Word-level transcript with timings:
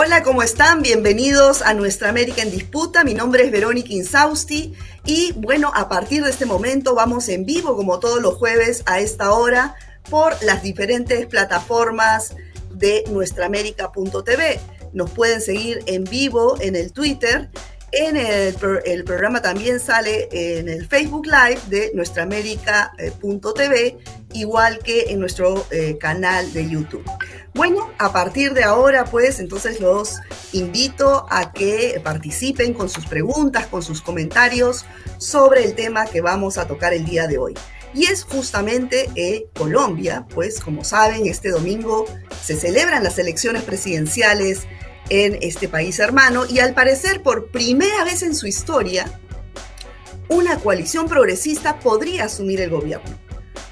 Hola, 0.00 0.22
¿cómo 0.22 0.44
están? 0.44 0.80
Bienvenidos 0.80 1.60
a 1.60 1.74
Nuestra 1.74 2.10
América 2.10 2.42
en 2.42 2.52
Disputa. 2.52 3.02
Mi 3.02 3.14
nombre 3.14 3.42
es 3.42 3.50
Verónica 3.50 3.92
Insausti 3.92 4.72
y 5.04 5.32
bueno, 5.32 5.72
a 5.74 5.88
partir 5.88 6.22
de 6.22 6.30
este 6.30 6.46
momento 6.46 6.94
vamos 6.94 7.28
en 7.28 7.44
vivo 7.44 7.74
como 7.74 7.98
todos 7.98 8.22
los 8.22 8.34
jueves 8.34 8.84
a 8.86 9.00
esta 9.00 9.32
hora 9.32 9.74
por 10.08 10.40
las 10.44 10.62
diferentes 10.62 11.26
plataformas 11.26 12.36
de 12.70 13.02
nuestraamérica.tv. 13.10 14.60
Nos 14.92 15.10
pueden 15.10 15.40
seguir 15.40 15.82
en 15.86 16.04
vivo 16.04 16.56
en 16.60 16.76
el 16.76 16.92
Twitter. 16.92 17.50
En 17.90 18.18
el, 18.18 18.54
programa 19.04 19.40
también 19.40 19.80
sale 19.80 20.28
en 20.30 20.68
el 20.68 20.86
Facebook 20.86 21.26
Live 21.26 21.58
de 21.68 21.90
nuestraamérica.tv, 21.94 23.96
igual 24.34 24.78
que 24.80 25.06
en 25.08 25.20
nuestro 25.20 25.66
eh, 25.70 25.96
canal 25.98 26.52
de 26.52 26.68
YouTube. 26.68 27.02
Bueno, 27.54 27.90
a 27.98 28.12
partir 28.12 28.52
de 28.52 28.62
ahora, 28.62 29.06
pues 29.06 29.40
entonces 29.40 29.80
los 29.80 30.16
invito 30.52 31.24
a 31.30 31.50
que 31.52 31.98
participen 32.04 32.74
con 32.74 32.90
sus 32.90 33.06
preguntas, 33.06 33.68
con 33.68 33.82
sus 33.82 34.02
comentarios 34.02 34.84
sobre 35.16 35.64
el 35.64 35.74
tema 35.74 36.04
que 36.04 36.20
vamos 36.20 36.58
a 36.58 36.66
tocar 36.66 36.92
el 36.92 37.06
día 37.06 37.26
de 37.26 37.38
hoy. 37.38 37.54
Y 37.94 38.04
es 38.04 38.24
justamente 38.24 39.08
eh, 39.14 39.46
Colombia, 39.54 40.26
pues 40.34 40.60
como 40.60 40.84
saben, 40.84 41.26
este 41.26 41.48
domingo 41.48 42.04
se 42.42 42.54
celebran 42.54 43.02
las 43.02 43.18
elecciones 43.18 43.62
presidenciales 43.62 44.66
en 45.10 45.38
este 45.42 45.68
país 45.68 45.98
hermano 45.98 46.44
y 46.46 46.58
al 46.58 46.74
parecer 46.74 47.22
por 47.22 47.50
primera 47.50 48.04
vez 48.04 48.22
en 48.22 48.34
su 48.34 48.46
historia, 48.46 49.20
una 50.28 50.58
coalición 50.58 51.08
progresista 51.08 51.78
podría 51.80 52.24
asumir 52.24 52.60
el 52.60 52.70
gobierno. 52.70 53.18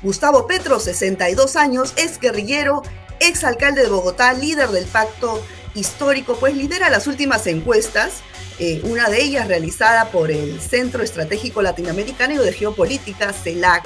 Gustavo 0.03 0.47
Petro, 0.47 0.81
62 0.81 1.57
años, 1.57 1.93
es 1.97 2.19
guerrillero 2.19 2.83
exalcalde 3.21 3.83
de 3.83 3.89
Bogotá, 3.89 4.33
líder 4.33 4.69
del 4.69 4.87
pacto 4.87 5.43
histórico, 5.75 6.37
pues 6.37 6.55
lidera 6.55 6.91
las 6.91 7.07
últimas 7.07 7.47
encuestas, 7.47 8.23
eh, 8.59 8.81
una 8.85 9.09
de 9.11 9.23
ellas 9.23 9.49
realizada 9.49 10.11
por 10.11 10.31
el 10.31 10.61
Centro 10.61 11.03
Estratégico 11.03 11.61
Latinoamericano 11.61 12.43
de 12.43 12.53
Geopolítica, 12.53 13.33
CELAC, 13.33 13.85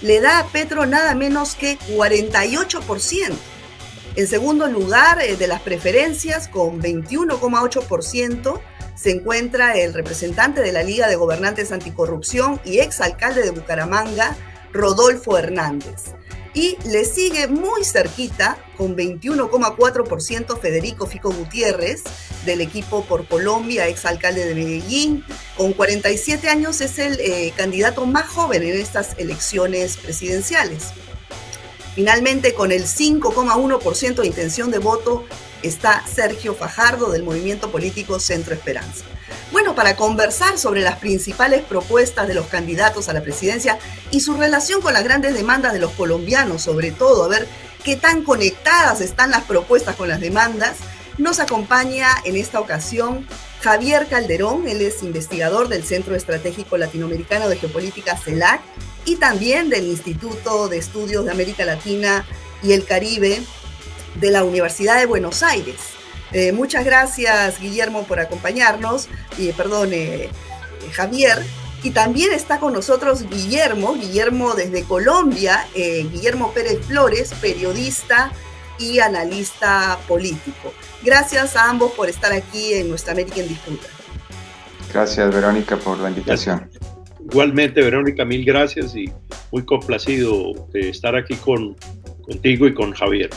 le 0.00 0.20
da 0.20 0.40
a 0.40 0.46
Petro 0.46 0.86
nada 0.86 1.14
menos 1.14 1.54
que 1.54 1.78
48%. 1.78 3.34
En 4.14 4.26
segundo 4.26 4.66
lugar 4.68 5.22
eh, 5.22 5.36
de 5.36 5.46
las 5.46 5.62
preferencias, 5.62 6.46
con 6.48 6.82
21,8%, 6.82 8.60
se 8.94 9.10
encuentra 9.10 9.78
el 9.78 9.94
representante 9.94 10.60
de 10.60 10.70
la 10.70 10.82
Liga 10.82 11.08
de 11.08 11.16
Gobernantes 11.16 11.72
Anticorrupción 11.72 12.60
y 12.64 12.78
exalcalde 12.80 13.42
de 13.42 13.52
Bucaramanga, 13.52 14.36
Rodolfo 14.72 15.38
Hernández. 15.38 16.12
Y 16.52 16.76
le 16.84 17.06
sigue 17.06 17.48
muy 17.48 17.84
cerquita, 17.84 18.58
con 18.76 18.94
21,4% 18.94 20.60
Federico 20.60 21.06
Fico 21.06 21.32
Gutiérrez, 21.32 22.02
del 22.44 22.60
equipo 22.60 23.06
por 23.06 23.26
Colombia, 23.26 23.88
exalcalde 23.88 24.44
de 24.44 24.54
Medellín. 24.54 25.24
Con 25.56 25.72
47 25.72 26.50
años 26.50 26.82
es 26.82 26.98
el 26.98 27.18
eh, 27.20 27.54
candidato 27.56 28.04
más 28.04 28.28
joven 28.28 28.62
en 28.62 28.76
estas 28.76 29.16
elecciones 29.16 29.96
presidenciales. 29.96 30.88
Finalmente, 31.94 32.54
con 32.54 32.72
el 32.72 32.84
5,1% 32.84 34.14
de 34.14 34.26
intención 34.26 34.70
de 34.70 34.78
voto, 34.78 35.24
está 35.62 36.04
Sergio 36.06 36.54
Fajardo 36.54 37.10
del 37.10 37.22
movimiento 37.22 37.70
político 37.70 38.18
Centro 38.18 38.54
Esperanza. 38.54 39.04
Bueno, 39.52 39.74
para 39.74 39.96
conversar 39.96 40.58
sobre 40.58 40.80
las 40.80 40.98
principales 40.98 41.62
propuestas 41.62 42.26
de 42.26 42.34
los 42.34 42.46
candidatos 42.46 43.08
a 43.08 43.12
la 43.12 43.22
presidencia 43.22 43.78
y 44.10 44.20
su 44.20 44.34
relación 44.34 44.80
con 44.80 44.94
las 44.94 45.04
grandes 45.04 45.34
demandas 45.34 45.74
de 45.74 45.78
los 45.78 45.92
colombianos, 45.92 46.62
sobre 46.62 46.90
todo, 46.90 47.24
a 47.24 47.28
ver 47.28 47.46
qué 47.84 47.96
tan 47.96 48.24
conectadas 48.24 49.00
están 49.02 49.30
las 49.30 49.44
propuestas 49.44 49.96
con 49.96 50.08
las 50.08 50.20
demandas, 50.20 50.76
nos 51.18 51.40
acompaña 51.40 52.08
en 52.24 52.36
esta 52.36 52.60
ocasión 52.60 53.26
Javier 53.60 54.08
Calderón, 54.08 54.66
él 54.66 54.80
es 54.80 55.02
investigador 55.02 55.68
del 55.68 55.84
Centro 55.84 56.16
Estratégico 56.16 56.78
Latinoamericano 56.78 57.48
de 57.48 57.56
Geopolítica 57.56 58.16
CELAC 58.16 58.62
y 59.04 59.16
también 59.16 59.70
del 59.70 59.86
Instituto 59.86 60.68
de 60.68 60.78
Estudios 60.78 61.24
de 61.24 61.30
América 61.30 61.64
Latina 61.64 62.24
y 62.62 62.72
el 62.72 62.84
Caribe 62.84 63.42
de 64.16 64.30
la 64.30 64.44
Universidad 64.44 64.98
de 64.98 65.06
Buenos 65.06 65.42
Aires. 65.42 65.76
Eh, 66.32 66.52
muchas 66.52 66.84
gracias, 66.84 67.60
Guillermo, 67.60 68.04
por 68.04 68.20
acompañarnos. 68.20 69.08
Y, 69.38 69.52
perdón, 69.52 69.90
eh, 69.92 70.30
Javier. 70.92 71.42
Y 71.82 71.90
también 71.90 72.32
está 72.32 72.60
con 72.60 72.72
nosotros 72.72 73.28
Guillermo, 73.28 73.94
Guillermo 73.94 74.54
desde 74.54 74.84
Colombia, 74.84 75.66
eh, 75.74 76.06
Guillermo 76.12 76.52
Pérez 76.52 76.78
Flores, 76.86 77.32
periodista 77.40 78.32
y 78.78 79.00
analista 79.00 79.98
político. 80.06 80.72
Gracias 81.02 81.56
a 81.56 81.68
ambos 81.68 81.92
por 81.92 82.08
estar 82.08 82.32
aquí 82.32 82.74
en 82.74 82.88
Nuestra 82.88 83.12
América 83.12 83.40
en 83.40 83.48
Disputa. 83.48 83.88
Gracias, 84.92 85.34
Verónica, 85.34 85.76
por 85.76 85.98
la 85.98 86.08
invitación. 86.08 86.70
Igualmente, 87.32 87.80
Verónica, 87.80 88.26
mil 88.26 88.44
gracias 88.44 88.94
y 88.94 89.10
muy 89.50 89.64
complacido 89.64 90.52
de 90.70 90.90
estar 90.90 91.16
aquí 91.16 91.34
con, 91.36 91.74
contigo 92.26 92.66
y 92.66 92.74
con 92.74 92.92
Javier. 92.92 93.30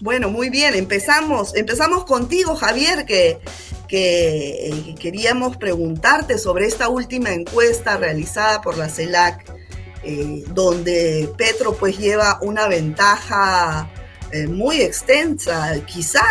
Bueno, 0.00 0.30
muy 0.30 0.48
bien, 0.48 0.74
empezamos, 0.74 1.54
empezamos 1.54 2.06
contigo, 2.06 2.56
Javier, 2.56 3.04
que, 3.04 3.40
que 3.88 4.68
eh, 4.68 4.94
queríamos 4.98 5.58
preguntarte 5.58 6.38
sobre 6.38 6.64
esta 6.64 6.88
última 6.88 7.34
encuesta 7.34 7.98
realizada 7.98 8.62
por 8.62 8.78
la 8.78 8.88
CELAC, 8.88 9.44
eh, 10.02 10.42
donde 10.48 11.28
Petro 11.36 11.74
pues 11.74 11.98
lleva 11.98 12.38
una 12.40 12.68
ventaja 12.68 13.90
eh, 14.32 14.46
muy 14.46 14.80
extensa, 14.80 15.74
quizá 15.84 16.22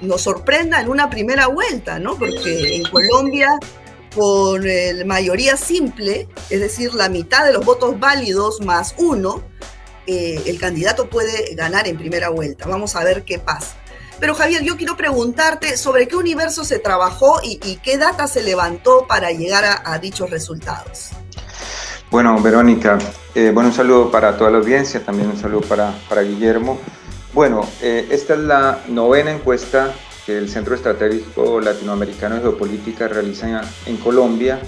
nos 0.00 0.22
sorprenda 0.22 0.80
en 0.80 0.88
una 0.88 1.08
primera 1.08 1.46
vuelta, 1.46 2.00
¿no? 2.00 2.18
Porque 2.18 2.74
en 2.74 2.82
Colombia 2.82 3.48
con 4.14 4.64
mayoría 5.06 5.56
simple, 5.56 6.28
es 6.50 6.60
decir, 6.60 6.94
la 6.94 7.08
mitad 7.08 7.44
de 7.44 7.52
los 7.52 7.64
votos 7.64 7.98
válidos 7.98 8.60
más 8.60 8.94
uno, 8.98 9.42
eh, 10.06 10.42
el 10.46 10.58
candidato 10.58 11.08
puede 11.08 11.54
ganar 11.54 11.86
en 11.86 11.96
primera 11.96 12.28
vuelta. 12.28 12.66
Vamos 12.66 12.96
a 12.96 13.04
ver 13.04 13.24
qué 13.24 13.38
pasa. 13.38 13.76
Pero 14.18 14.34
Javier, 14.34 14.62
yo 14.62 14.76
quiero 14.76 14.96
preguntarte 14.96 15.76
sobre 15.76 16.06
qué 16.06 16.16
universo 16.16 16.64
se 16.64 16.78
trabajó 16.78 17.40
y, 17.42 17.56
qué 17.82 17.98
data 17.98 18.26
se 18.28 18.42
levantó 18.42 19.06
para 19.08 19.32
llegar 19.32 19.82
a, 19.84 19.98
dichos 19.98 20.30
resultados. 20.30 21.10
Bueno, 22.10 22.40
Verónica, 22.40 22.98
eh, 23.34 23.50
bueno, 23.52 23.70
un 23.70 23.74
saludo 23.74 24.10
para 24.10 24.36
toda 24.36 24.50
la 24.50 24.58
audiencia, 24.58 25.04
también 25.04 25.28
un 25.28 25.36
saludo 25.36 25.62
para, 25.62 25.92
para 26.08 26.22
Guillermo. 26.22 26.78
Bueno, 27.32 27.66
eh, 27.80 28.06
esta 28.10 28.34
es 28.34 28.40
la 28.40 28.80
novena 28.88 29.32
encuesta 29.32 29.92
que 30.26 30.38
el 30.38 30.48
Centro 30.48 30.74
Estratégico 30.74 31.60
Latinoamericano 31.60 32.36
de 32.36 32.42
Geopolítica 32.42 33.08
realiza 33.08 33.62
en 33.86 33.96
Colombia. 33.96 34.60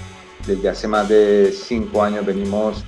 Desde 0.47 0.69
hace 0.69 0.89
más 0.89 1.09
de 1.09 1.53
cinco 1.53 2.03
años 2.03 2.27
venimos 2.27 2.85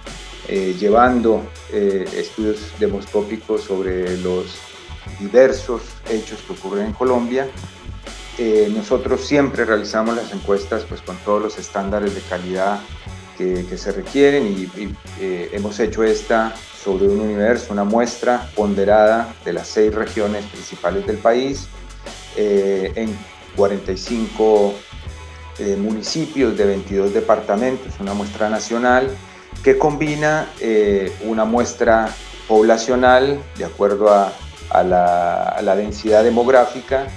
eh, 0.48 0.76
llevando 0.78 1.42
eh, 1.72 2.04
estudios 2.14 2.72
demoscópicos 2.78 3.62
sobre 3.62 4.16
los 4.18 4.58
diversos 5.18 5.82
hechos 6.08 6.40
que 6.46 6.52
ocurren 6.52 6.86
en 6.86 6.92
Colombia. 6.92 7.48
Eh, 8.38 8.70
nosotros 8.74 9.24
siempre 9.24 9.64
realizamos 9.64 10.16
las 10.16 10.32
encuestas 10.32 10.84
pues, 10.84 11.00
con 11.00 11.16
todos 11.18 11.42
los 11.42 11.58
estándares 11.58 12.14
de 12.14 12.20
calidad 12.22 12.80
que, 13.38 13.64
se 13.76 13.92
requieren 13.92 14.46
y, 14.46 14.94
hemos 15.52 15.78
hecho 15.78 16.02
esta 16.02 16.54
sobre 16.82 17.06
un 17.06 17.20
universo, 17.20 17.72
una 17.72 17.84
muestra 17.84 18.48
ponderada 18.54 19.34
de 19.44 19.52
las 19.52 19.68
seis 19.68 19.94
regiones 19.94 20.44
principales 20.46 21.06
del 21.06 21.18
país 21.18 21.68
en 22.36 23.16
45 23.56 24.74
municipios 25.78 26.56
de 26.56 26.66
22 26.66 27.14
departamentos, 27.14 27.94
una 27.98 28.12
muestra 28.12 28.50
nacional 28.50 29.10
que 29.62 29.78
combina 29.78 30.48
eh, 30.60 31.12
una 31.24 31.44
muestra 31.44 32.08
poblacional 32.48 33.42
de 33.56 33.64
acuerdo 33.64 34.10
a, 34.12 34.32
la, 34.84 35.76
densidad 35.76 36.22
demográfica, 36.22 37.08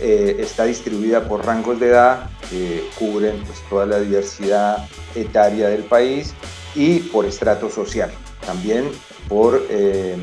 eh, 0.00 0.36
está 0.40 0.64
distribuida 0.64 1.28
por 1.28 1.46
rangos 1.46 1.78
de 1.78 1.88
edad 1.88 2.30
que 2.50 2.84
cubren 2.98 3.42
pues, 3.44 3.58
toda 3.68 3.86
la 3.86 4.00
diversidad 4.00 4.88
etaria 5.14 5.68
del 5.68 5.84
país 5.84 6.34
y 6.74 7.00
por 7.00 7.24
estrato 7.24 7.70
social, 7.70 8.10
también 8.44 8.90
por 9.28 9.62
eh, 9.70 10.16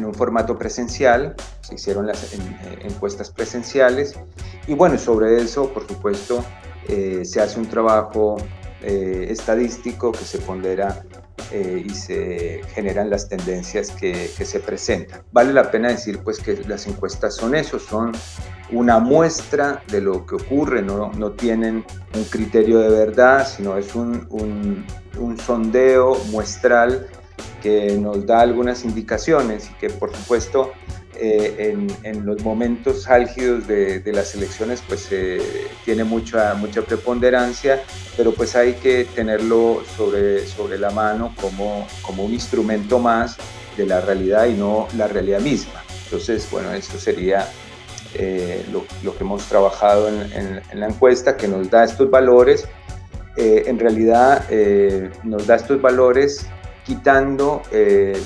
un 0.04 0.14
formato 0.14 0.56
presencial, 0.56 1.36
se 1.60 1.74
hicieron 1.74 2.06
las 2.06 2.34
encuestas 2.82 3.30
presenciales 3.30 4.14
y 4.66 4.72
bueno, 4.72 4.96
sobre 4.96 5.36
eso, 5.36 5.68
por 5.68 5.86
supuesto, 5.86 6.42
se 6.86 7.40
hace 7.42 7.60
un 7.60 7.66
trabajo 7.66 8.38
estadístico 8.80 10.12
que 10.12 10.24
se 10.24 10.38
pondera 10.38 11.04
eh, 11.50 11.82
y 11.86 11.90
se 11.90 12.60
generan 12.74 13.08
las 13.08 13.28
tendencias 13.28 13.90
que, 13.90 14.28
se 14.28 14.60
presentan. 14.60 15.22
Vale 15.32 15.52
la 15.52 15.70
pena 15.70 15.88
decir 15.88 16.18
pues 16.18 16.38
que 16.40 16.62
las 16.66 16.86
encuestas 16.86 17.36
son 17.36 17.54
eso, 17.54 17.78
son 17.78 18.12
una 18.70 18.98
muestra 18.98 19.82
de 19.88 20.02
lo 20.02 20.26
que 20.26 20.34
ocurre, 20.34 20.82
no, 20.82 21.10
no 21.12 21.32
tienen 21.32 21.84
un 22.14 22.24
criterio 22.24 22.80
de 22.80 22.90
verdad, 22.90 23.48
sino 23.48 23.78
es 23.78 23.94
un, 23.94 24.26
un, 24.28 24.84
un 25.18 25.38
sondeo 25.38 26.16
muestral 26.30 27.08
que 27.62 27.96
nos 27.98 28.26
da 28.26 28.40
algunas 28.40 28.84
indicaciones 28.84 29.70
y 29.70 29.74
que 29.74 29.90
por 29.90 30.14
supuesto 30.14 30.72
eh, 31.20 31.76
en, 32.04 32.24
los 32.24 32.44
momentos 32.44 33.08
álgidos 33.08 33.66
de, 33.66 34.00
las 34.12 34.36
elecciones 34.36 34.84
pues 34.86 35.08
eh, 35.10 35.40
tiene 35.84 36.04
mucha, 36.04 36.54
mucha 36.54 36.82
preponderancia, 36.82 37.82
pero 38.16 38.32
pues 38.32 38.54
hay 38.54 38.74
que 38.74 39.04
tenerlo 39.04 39.82
sobre, 39.96 40.46
sobre 40.46 40.78
la 40.78 40.90
mano 40.90 41.34
como, 41.40 41.88
como 42.02 42.24
un 42.24 42.32
instrumento 42.32 43.00
más 43.00 43.36
de 43.76 43.86
la 43.86 44.00
realidad 44.00 44.46
y 44.46 44.54
no 44.54 44.86
la 44.96 45.08
realidad 45.08 45.40
misma. 45.40 45.82
Entonces, 46.04 46.46
bueno, 46.52 46.72
eso 46.72 46.96
sería 47.00 47.48
eh, 48.14 48.64
lo, 48.70 48.84
lo, 49.02 49.16
que 49.16 49.24
hemos 49.24 49.44
trabajado 49.46 50.08
en, 50.08 50.62
en, 50.70 50.80
la 50.80 50.86
encuesta, 50.86 51.36
que 51.36 51.48
nos 51.48 51.68
da 51.68 51.82
estos 51.82 52.08
valores. 52.10 52.68
en 53.36 53.78
realidad 53.78 54.44
nos 55.24 55.46
da 55.46 55.56
estos 55.56 55.80
valores 55.80 56.46
quitando 56.88 57.62
eh, 57.70 58.20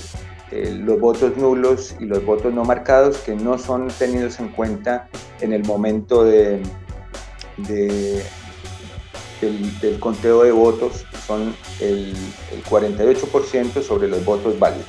los 0.51 0.99
votos 0.99 1.35
nulos 1.35 1.95
y 1.99 2.05
los 2.05 2.23
votos 2.25 2.53
no 2.53 2.63
marcados 2.63 3.17
que 3.17 3.35
no 3.35 3.57
son 3.57 3.89
tenidos 3.89 4.39
en 4.39 4.47
cuenta 4.49 5.09
en 5.41 5.51
el 5.51 5.65
momento 5.65 6.23
de, 6.23 6.61
del, 7.57 8.23
conteo 9.99 10.43
de 10.43 10.53
votos, 10.53 11.05
son 11.27 11.53
el, 11.81 12.15
48% 12.69 13.83
sobre 13.83 14.07
los 14.07 14.23
votos 14.23 14.57
válidos. 14.57 14.87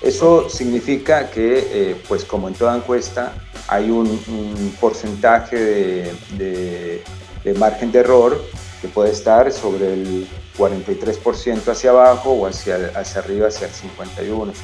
Eso 0.00 0.48
significa 0.48 1.28
que, 1.30 1.58
eh, 1.72 1.96
pues 2.08 2.24
como 2.24 2.48
en 2.48 2.54
toda 2.54 2.74
encuesta, 2.74 3.34
hay 3.68 3.90
un, 3.90 4.18
porcentaje 4.80 6.10
de 6.38 7.04
margen 7.58 7.92
de 7.92 7.98
error 7.98 8.40
que 8.80 8.88
puede 8.88 9.10
estar 9.10 9.52
sobre 9.52 9.92
el 9.92 10.26
43% 10.56 11.68
hacia 11.68 11.90
abajo 11.90 12.30
o 12.30 12.46
hacia, 12.46 12.92
hacia 12.94 13.20
arriba, 13.20 13.48
hacia 13.48 13.66
el 13.66 13.72
51, 13.72 14.52
52%. 14.52 14.54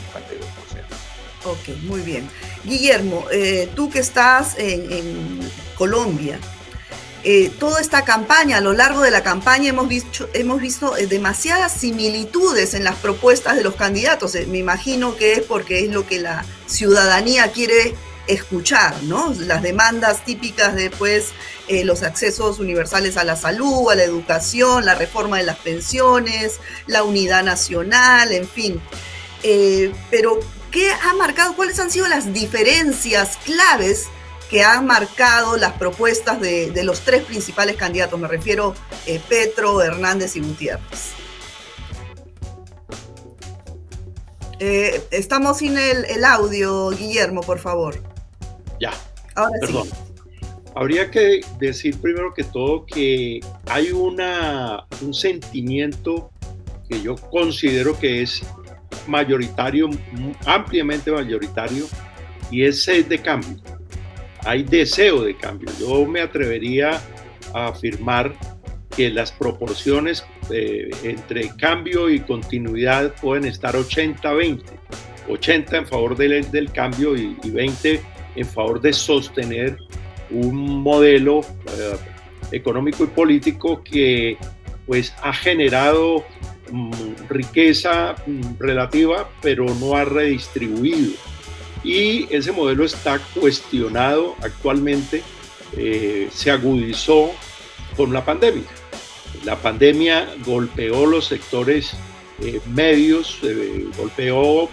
Ok, 1.44 1.76
muy 1.84 2.00
bien. 2.02 2.28
Guillermo, 2.64 3.24
eh, 3.32 3.70
tú 3.74 3.90
que 3.90 4.00
estás 4.00 4.56
en, 4.58 5.40
Colombia, 5.76 6.38
eh, 7.24 7.50
toda 7.58 7.80
esta 7.80 8.04
campaña, 8.04 8.58
a 8.58 8.60
lo 8.60 8.74
largo 8.74 9.00
de 9.00 9.10
la 9.10 9.22
campaña 9.22 9.70
hemos 9.70 9.88
visto, 9.88 10.28
hemos 10.34 10.60
visto 10.60 10.98
eh, 10.98 11.06
demasiadas 11.06 11.72
similitudes 11.72 12.74
en 12.74 12.84
las 12.84 12.96
propuestas 12.96 13.56
de 13.56 13.62
los 13.62 13.76
candidatos. 13.76 14.34
me 14.48 14.58
imagino 14.58 15.16
que 15.16 15.32
es 15.32 15.40
porque 15.40 15.84
es 15.84 15.90
lo 15.90 16.06
que 16.06 16.18
la 16.18 16.44
ciudadanía 16.66 17.50
quiere 17.52 17.94
escuchar, 18.26 19.02
¿no? 19.04 19.34
Las 19.38 19.62
demandas 19.62 20.24
típicas 20.24 20.74
de 20.74 20.90
pues, 20.90 21.30
eh, 21.68 21.84
los 21.84 22.02
accesos 22.02 22.58
universales 22.58 23.16
a 23.16 23.24
la 23.24 23.36
salud, 23.36 23.90
a 23.90 23.94
la 23.94 24.04
educación, 24.04 24.84
la 24.84 24.94
reforma 24.94 25.38
de 25.38 25.44
las 25.44 25.56
pensiones, 25.58 26.58
la 26.86 27.02
unidad 27.02 27.42
nacional, 27.42 28.32
en 28.32 28.48
fin. 28.48 28.80
Eh, 29.42 29.92
pero, 30.10 30.40
¿qué 30.70 30.92
ha 30.92 31.14
marcado? 31.14 31.54
¿Cuáles 31.54 31.78
han 31.80 31.90
sido 31.90 32.08
las 32.08 32.32
diferencias 32.32 33.38
claves 33.44 34.06
que 34.50 34.64
han 34.64 34.86
marcado 34.86 35.56
las 35.56 35.72
propuestas 35.74 36.40
de, 36.40 36.72
los 36.84 37.00
tres 37.00 37.24
principales 37.24 37.76
candidatos? 37.76 38.18
Me 38.18 38.28
refiero 38.28 38.74
a 38.90 39.10
eh, 39.10 39.20
Petro, 39.28 39.82
Hernández 39.82 40.36
y 40.36 40.40
Gutiérrez. 40.40 41.14
estamos 45.10 45.56
sin 45.56 45.78
el 45.78 46.22
audio, 46.22 46.90
Guillermo, 46.90 47.40
por 47.40 47.58
favor. 47.58 48.09
Ya. 48.80 48.92
Perdón. 49.60 49.88
Habría 50.74 51.10
que 51.10 51.40
decir 51.58 52.00
primero 52.00 52.32
que 52.32 52.44
todo 52.44 52.86
que 52.86 53.40
hay 53.66 53.90
una, 53.90 54.86
un 55.02 55.12
sentimiento 55.12 56.30
que 56.88 57.02
yo 57.02 57.16
considero 57.16 57.98
que 57.98 58.22
es 58.22 58.42
mayoritario, 59.06 59.90
ampliamente 60.46 61.10
mayoritario, 61.10 61.86
y 62.50 62.64
es 62.64 62.84
sed 62.84 63.06
de 63.06 63.18
cambio. 63.18 63.56
Hay 64.44 64.62
deseo 64.62 65.22
de 65.22 65.36
cambio. 65.36 65.70
Yo 65.78 66.06
me 66.06 66.20
atrevería 66.20 67.00
a 67.52 67.68
afirmar 67.68 68.34
que 68.96 69.10
las 69.10 69.30
proporciones 69.32 70.24
eh, 70.50 70.90
entre 71.04 71.48
cambio 71.56 72.10
y 72.10 72.20
continuidad 72.20 73.14
pueden 73.20 73.44
estar 73.44 73.74
80-20. 73.74 74.62
80 75.28 75.76
en 75.76 75.86
favor 75.86 76.16
del, 76.16 76.50
del 76.50 76.72
cambio 76.72 77.16
y, 77.16 77.36
y 77.44 77.50
20 77.50 78.02
en 78.36 78.46
favor 78.46 78.80
de 78.80 78.92
sostener 78.92 79.76
un 80.30 80.82
modelo 80.82 81.40
eh, 81.40 81.96
económico 82.52 83.04
y 83.04 83.08
político 83.08 83.82
que 83.82 84.36
pues 84.86 85.12
ha 85.22 85.32
generado 85.32 86.24
mm, 86.70 86.90
riqueza 87.28 88.14
mm, 88.26 88.58
relativa 88.58 89.28
pero 89.42 89.66
no 89.74 89.94
ha 89.96 90.04
redistribuido. 90.04 91.12
Y 91.82 92.26
ese 92.34 92.52
modelo 92.52 92.84
está 92.84 93.18
cuestionado 93.34 94.36
actualmente 94.42 95.22
eh, 95.76 96.28
se 96.32 96.50
agudizó 96.50 97.30
con 97.96 98.12
la 98.12 98.24
pandemia. 98.24 98.64
La 99.44 99.56
pandemia 99.56 100.28
golpeó 100.44 101.06
los 101.06 101.26
sectores 101.26 101.92
eh, 102.42 102.60
medios 102.66 103.38
golpeó 103.96 104.68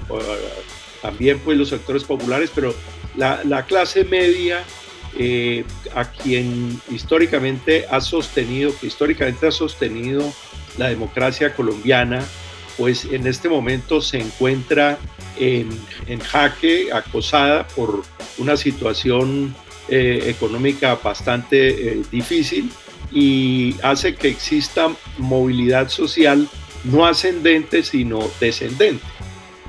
también 1.01 1.39
pues 1.39 1.57
los 1.57 1.69
sectores 1.69 2.05
populares 2.05 2.49
pero 2.55 2.73
la, 3.17 3.65
clase 3.65 4.03
media, 4.03 4.63
eh, 5.17 5.65
a 5.95 6.05
quien 6.05 6.79
históricamente 6.89 7.85
ha 7.89 7.99
sostenido, 7.99 8.73
que 8.79 8.87
históricamente 8.87 9.47
ha 9.47 9.51
sostenido 9.51 10.31
la 10.77 10.89
democracia 10.89 11.53
colombiana, 11.55 12.23
pues 12.77 13.05
en 13.05 13.25
este 13.25 13.49
momento 13.49 14.01
se 14.01 14.19
encuentra 14.19 14.99
en, 15.39 15.69
jaque, 16.19 16.89
acosada 16.93 17.67
por 17.67 18.03
una 18.37 18.55
situación 18.55 19.55
eh, 19.89 20.25
económica 20.27 20.95
bastante 20.95 21.69
eh, 21.69 22.01
difícil 22.11 22.71
y 23.11 23.75
hace 23.83 24.15
que 24.15 24.27
exista 24.27 24.89
movilidad 25.17 25.89
social 25.89 26.47
no 26.83 27.05
ascendente, 27.05 27.83
sino 27.83 28.29
descendente. 28.39 29.03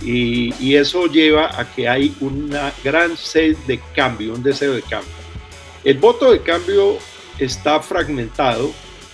Y, 0.03 0.75
eso 0.77 1.07
lleva 1.07 1.59
a 1.59 1.71
que 1.71 1.89
hay 1.89 2.15
una 2.21 2.73
gran 2.85 3.17
sed 3.17 3.57
de 3.67 3.81
cambio, 3.95 4.35
un 4.35 4.43
deseo 4.43 4.75
de 4.75 4.83
cambio. 4.83 5.13
El 5.85 5.99
voto 5.99 6.31
de 6.31 6.41
cambio 6.43 6.99
está 7.39 7.81
fragmentado 7.81 8.73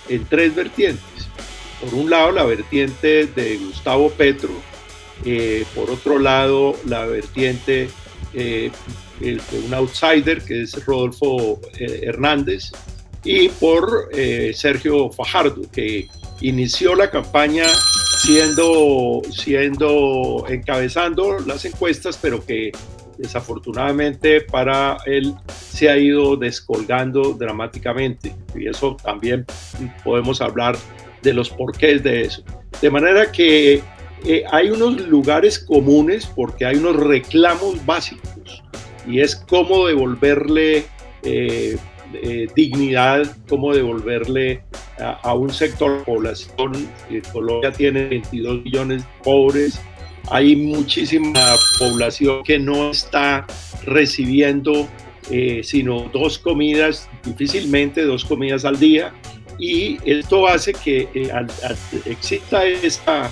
en 0.09 0.25
tres 0.25 0.53
vertientes. 0.53 1.27
Por 1.81 1.93
un 1.93 2.09
lado, 2.09 2.31
la 2.31 2.43
vertiente 2.43 3.25
de 3.27 3.57
Gustavo 3.57 4.09
Petro, 4.11 4.51
eh, 5.25 5.65
por 5.73 5.89
otro 5.89 6.19
lado, 6.19 6.75
la 6.85 7.05
vertiente 7.05 7.89
eh, 8.33 8.71
de 9.19 9.39
un 9.65 9.73
outsider 9.73 10.43
que 10.43 10.63
es 10.63 10.85
Rodolfo 10.85 11.59
eh, 11.79 12.01
Hernández, 12.03 12.71
y 13.23 13.49
por 13.49 14.09
Sergio 14.53 15.09
Fajardo, 15.09 15.63
que 15.71 16.07
inició 16.41 16.93
la 16.93 17.09
campaña 17.09 17.65
siendo, 18.25 19.21
siendo 19.29 20.45
encabezando 20.49 21.37
las 21.45 21.63
encuestas, 21.63 22.17
pero 22.19 22.43
que 22.43 22.71
desafortunadamente 23.19 24.41
para 24.41 24.97
él 25.05 25.35
se 25.55 25.89
ha 25.89 25.97
ido 25.97 26.35
descolgando 26.35 27.33
dramáticamente. 27.33 28.35
Y 28.55 28.67
eso 28.67 28.97
también 29.03 29.45
podemos 30.03 30.41
hablar 30.41 30.75
de 31.21 31.33
los 31.33 31.51
porqués 31.51 32.01
de 32.01 32.21
eso. 32.21 32.43
De 32.81 32.89
manera 32.89 33.31
que 33.31 33.83
eh, 34.25 34.43
hay 34.51 34.71
unos 34.71 35.01
lugares 35.01 35.59
comunes 35.59 36.25
porque 36.25 36.65
hay 36.65 36.77
unos 36.77 36.95
reclamos 36.95 37.85
básicos 37.85 38.63
y 39.07 39.19
es 39.19 39.35
cómo 39.35 39.85
devolverle 39.85 40.85
eh, 41.21 41.77
eh, 42.13 42.47
dignidad, 42.55 43.35
cómo 43.49 43.73
devolverle 43.73 44.63
a, 44.99 45.33
un 45.33 45.51
sector 45.51 45.99
de 45.99 46.03
población. 46.03 46.89
Colombia 47.31 47.71
tiene 47.71 48.05
22 48.05 48.63
millones 48.63 49.03
de 49.03 49.09
pobres, 49.23 49.81
hay 50.29 50.55
muchísima 50.55 51.55
población 51.79 52.43
que 52.43 52.57
no 52.57 52.91
está 52.91 53.45
recibiendo 53.85 54.87
eh, 55.29 55.61
sino 55.63 56.09
dos 56.13 56.39
comidas, 56.39 57.09
difícilmente 57.23 58.03
dos 58.03 58.23
comidas 58.25 58.63
al 58.63 58.79
día, 58.79 59.13
y 59.59 59.97
esto 60.05 60.47
hace 60.47 60.73
que 60.73 61.09
eh, 61.13 61.31
exista 62.05 62.65
esa, 62.65 63.31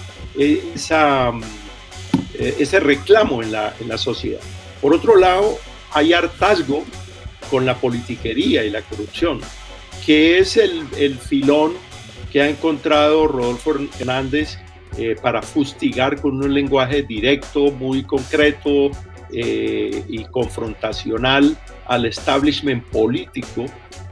ese 2.38 2.80
reclamo 2.80 3.42
en 3.42 3.51
la, 3.51 3.74
en 3.80 3.88
la 3.88 3.98
sociedad. 3.98 4.42
Por 4.82 4.94
otro 4.94 5.15
lado, 5.15 5.58
hay 5.92 6.13
hartazgo 6.13 6.84
con 7.44 7.66
la 7.66 7.76
politiquería 7.76 8.64
y 8.64 8.70
la 8.70 8.82
corrupción, 8.82 9.40
que 10.06 10.40
es 10.40 10.58
el, 10.58 10.84
el 10.98 11.18
filón 11.18 11.74
que 12.32 12.42
ha 12.42 12.50
encontrado 12.50 13.28
Rodolfo 13.28 13.76
Hernández 14.00 14.58
eh, 14.98 15.16
para 15.20 15.42
fustigar 15.42 16.22
con 16.22 16.44
un 16.44 16.54
lenguaje 16.54 17.02
directo, 17.02 17.72
muy 17.72 18.04
concreto 18.04 18.92
eh, 19.32 20.04
y 20.08 20.24
confrontacional 20.26 21.58
al 21.86 22.06
establishment 22.06 22.84
político, 22.86 23.66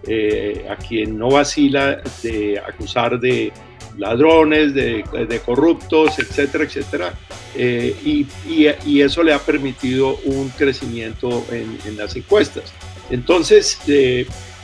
eh, 0.07 0.65
a 0.67 0.75
quien 0.75 1.19
no 1.19 1.29
vacila 1.29 2.01
de 2.23 2.59
acusar 2.59 3.19
de 3.19 3.51
ladrones, 3.97 4.73
de, 4.73 5.03
corruptos, 5.45 6.17
etcétera, 6.17 6.63
etcétera. 6.63 7.13
Y, 7.55 8.25
y, 8.47 9.01
eso 9.01 9.21
le 9.21 9.33
ha 9.33 9.39
permitido 9.39 10.15
un 10.25 10.49
crecimiento 10.49 11.45
en, 11.51 11.77
en 11.85 11.97
las 11.97 12.15
encuestas. 12.15 12.73
Entonces, 13.11 13.77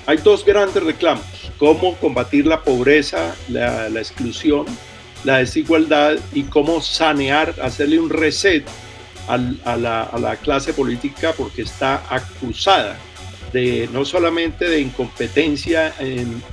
hay 0.06 0.18
dos 0.24 0.44
grandes 0.44 0.82
reclamos, 0.82 1.25
cómo 1.60 1.96
combatir 1.98 2.48
la 2.48 2.63
pobreza, 2.63 3.36
la, 3.50 3.89
la 3.89 4.00
exclusión 4.00 4.66
la 5.24 5.39
desigualdad 5.39 6.18
y 6.34 6.44
cómo 6.44 6.82
sanear, 6.82 7.56
hacerle 7.62 8.00
un 8.00 8.10
reset 8.10 8.66
a, 9.27 9.38
la, 9.75 10.39
clase 10.42 10.74
política 10.74 11.34
porque 11.36 11.63
está 11.63 12.04
acusada 12.10 12.98
de 13.51 13.89
no 13.92 14.06
solamente 14.06 14.70
de 14.70 14.80
incompetencia 14.80 15.94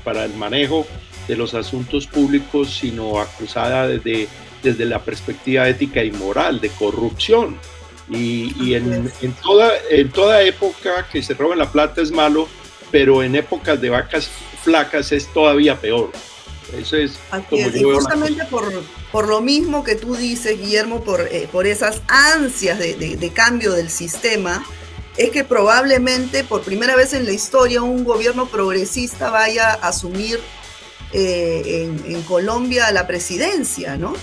para 0.02 0.24
el 0.24 0.34
manejo 0.34 0.86
de 1.28 1.36
los 1.36 1.54
asuntos 1.54 2.06
públicos, 2.06 2.78
sino 2.80 3.20
acusada 3.20 3.86
desde, 3.86 4.28
desde 4.62 4.84
la 4.84 4.98
perspectiva 4.98 5.68
ética 5.68 6.02
y 6.02 6.10
moral, 6.10 6.60
de 6.60 6.70
corrupción. 6.70 7.56
Y, 8.10 8.74
en, 8.74 9.10
toda, 9.42 9.72
en 9.90 10.10
toda 10.10 10.42
época 10.42 11.08
que 11.10 11.22
se 11.22 11.34
roba 11.34 11.56
la 11.56 11.70
plata 11.70 12.02
es 12.02 12.10
malo, 12.10 12.48
pero 12.90 13.22
en 13.22 13.34
épocas 13.34 13.80
de 13.80 13.90
vacas 13.90 14.28
flacas 14.62 15.12
es 15.12 15.26
todavía 15.32 15.80
peor. 15.80 16.10
Eso 16.78 16.96
es 16.96 17.18
como 17.48 17.68
y 17.68 17.82
justamente 17.82 18.44
por, 18.46 18.64
por, 19.12 19.28
lo 19.28 19.40
mismo 19.40 19.84
que 19.84 19.94
tú 19.94 20.16
dices, 20.16 20.58
Guillermo, 20.58 21.04
por, 21.04 21.20
eh, 21.20 21.48
por 21.50 21.66
esas 21.66 22.02
ansias 22.08 22.78
de, 22.78 22.94
de, 22.94 23.32
cambio 23.32 23.72
del 23.72 23.90
sistema, 23.90 24.64
es 25.16 25.30
que 25.30 25.44
probablemente 25.44 26.42
por 26.42 26.62
primera 26.62 26.96
vez 26.96 27.12
en 27.12 27.24
la 27.24 27.32
historia 27.32 27.82
un 27.82 28.02
gobierno 28.02 28.46
progresista 28.46 29.30
vaya 29.30 29.70
a 29.70 29.88
asumir 29.88 30.40
eh, 31.12 31.84
en, 31.84 32.12
en, 32.12 32.22
Colombia 32.22 32.90
la 32.90 33.06
presidencia, 33.06 33.96
¿no? 33.96 34.14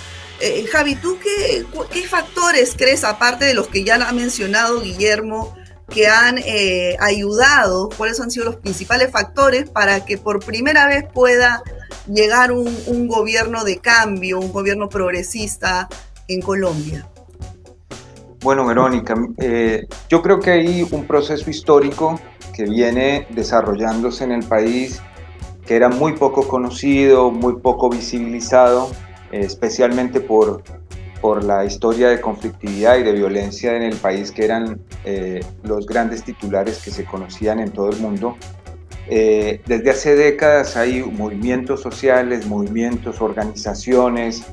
Eh, 0.42 0.66
Javi, 0.72 0.96
¿tú 0.96 1.18
qué, 1.22 1.66
factores 2.08 2.76
crees, 2.76 3.04
aparte 3.04 3.46
de 3.46 3.54
los 3.54 3.68
que 3.68 3.84
ya 3.84 3.96
ha 3.96 4.12
mencionado 4.12 4.82
Guillermo, 4.82 5.56
que 5.88 6.08
han 6.08 6.40
ayudado, 7.00 7.90
cuáles 7.96 8.20
han 8.20 8.32
sido 8.32 8.46
los 8.46 8.56
principales 8.56 9.12
factores 9.12 9.70
para 9.70 10.06
que 10.06 10.18
por 10.18 10.44
primera 10.44 10.88
vez 10.88 11.04
pueda 11.14 11.62
llegar 12.08 12.52
un, 12.52 13.08
gobierno 13.08 13.64
de 13.64 13.78
cambio, 13.78 14.40
un 14.40 14.52
gobierno 14.52 14.90
progresista 14.90 15.88
en 16.28 16.42
Colombia? 16.42 17.08
Bueno, 18.42 18.66
Verónica, 18.66 19.16
eh, 19.38 19.88
yo 20.10 20.22
creo 20.22 20.40
que 20.40 20.52
hay 20.52 20.88
un 20.90 21.06
proceso 21.06 21.50
histórico 21.50 22.20
que 22.56 22.64
viene 22.64 23.28
desarrollándose 23.30 24.24
en 24.24 24.32
el 24.32 24.44
país, 24.44 25.02
que 25.66 25.76
era 25.76 25.90
muy 25.90 26.14
poco 26.14 26.48
conocido, 26.48 27.30
muy 27.30 27.58
poco 27.58 27.90
visibilizado, 27.90 28.90
eh, 28.90 29.11
especialmente 29.32 30.22
por, 30.22 30.64
por 31.22 31.44
la 31.44 31.66
historia 31.66 32.10
de 32.10 32.20
conflictividad 32.20 32.98
y 32.98 33.04
de 33.04 33.14
violencia 33.14 33.76
en 33.76 33.84
el 33.84 33.96
país, 33.96 34.32
que 34.32 34.46
eran 34.46 34.82
eh, 35.06 35.42
los 35.64 35.86
grandes 35.86 36.24
titulares 36.24 36.80
que 36.80 36.92
se 36.92 37.06
conocían 37.06 37.60
en 37.60 37.72
todo 37.72 37.90
el 37.90 37.98
mundo. 37.98 38.38
Eh, 39.08 39.62
desde 39.66 39.90
hace 39.90 40.16
décadas 40.16 40.78
hay 40.78 41.04
movimientos 41.04 41.82
sociales, 41.82 42.46
movimientos, 42.46 43.20
organizaciones, 43.20 44.44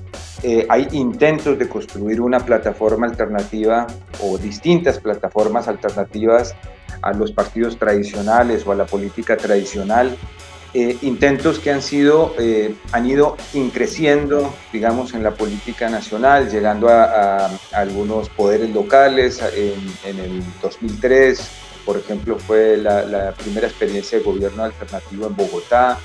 eh, 0.42 0.66
hay 0.68 0.88
intentos 0.92 1.58
de 1.58 1.68
construir 1.68 2.20
una 2.20 2.40
plataforma 2.40 3.06
alternativa 3.06 3.86
o 4.22 4.38
distintas 4.38 4.98
plataformas 4.98 5.68
alternativas 5.68 6.54
a 7.02 7.12
los 7.12 7.32
partidos 7.32 7.78
tradicionales 7.78 8.66
o 8.66 8.72
a 8.72 8.74
la 8.74 8.86
política 8.86 9.36
tradicional. 9.36 10.16
Eh, 10.74 10.98
intentos 11.00 11.58
que 11.58 11.70
han 11.70 11.80
sido, 11.80 12.34
han 12.92 13.06
ido 13.08 13.36
increciendo, 13.54 14.54
digamos, 14.72 15.14
en 15.14 15.22
la 15.22 15.34
política 15.34 15.88
nacional, 15.88 16.50
llegando 16.50 16.88
a, 16.90 17.50
algunos 17.72 18.28
poderes 18.28 18.70
locales 18.70 19.40
en, 19.54 20.18
el 20.18 20.42
2003, 20.60 21.40
por 21.88 21.96
ejemplo, 21.96 22.38
fue 22.38 22.76
la, 22.76 23.32
primera 23.32 23.66
experiencia 23.66 24.18
de 24.18 24.24
gobierno 24.24 24.62
alternativo 24.62 25.26
en 25.26 25.34
Bogotá 25.34 25.98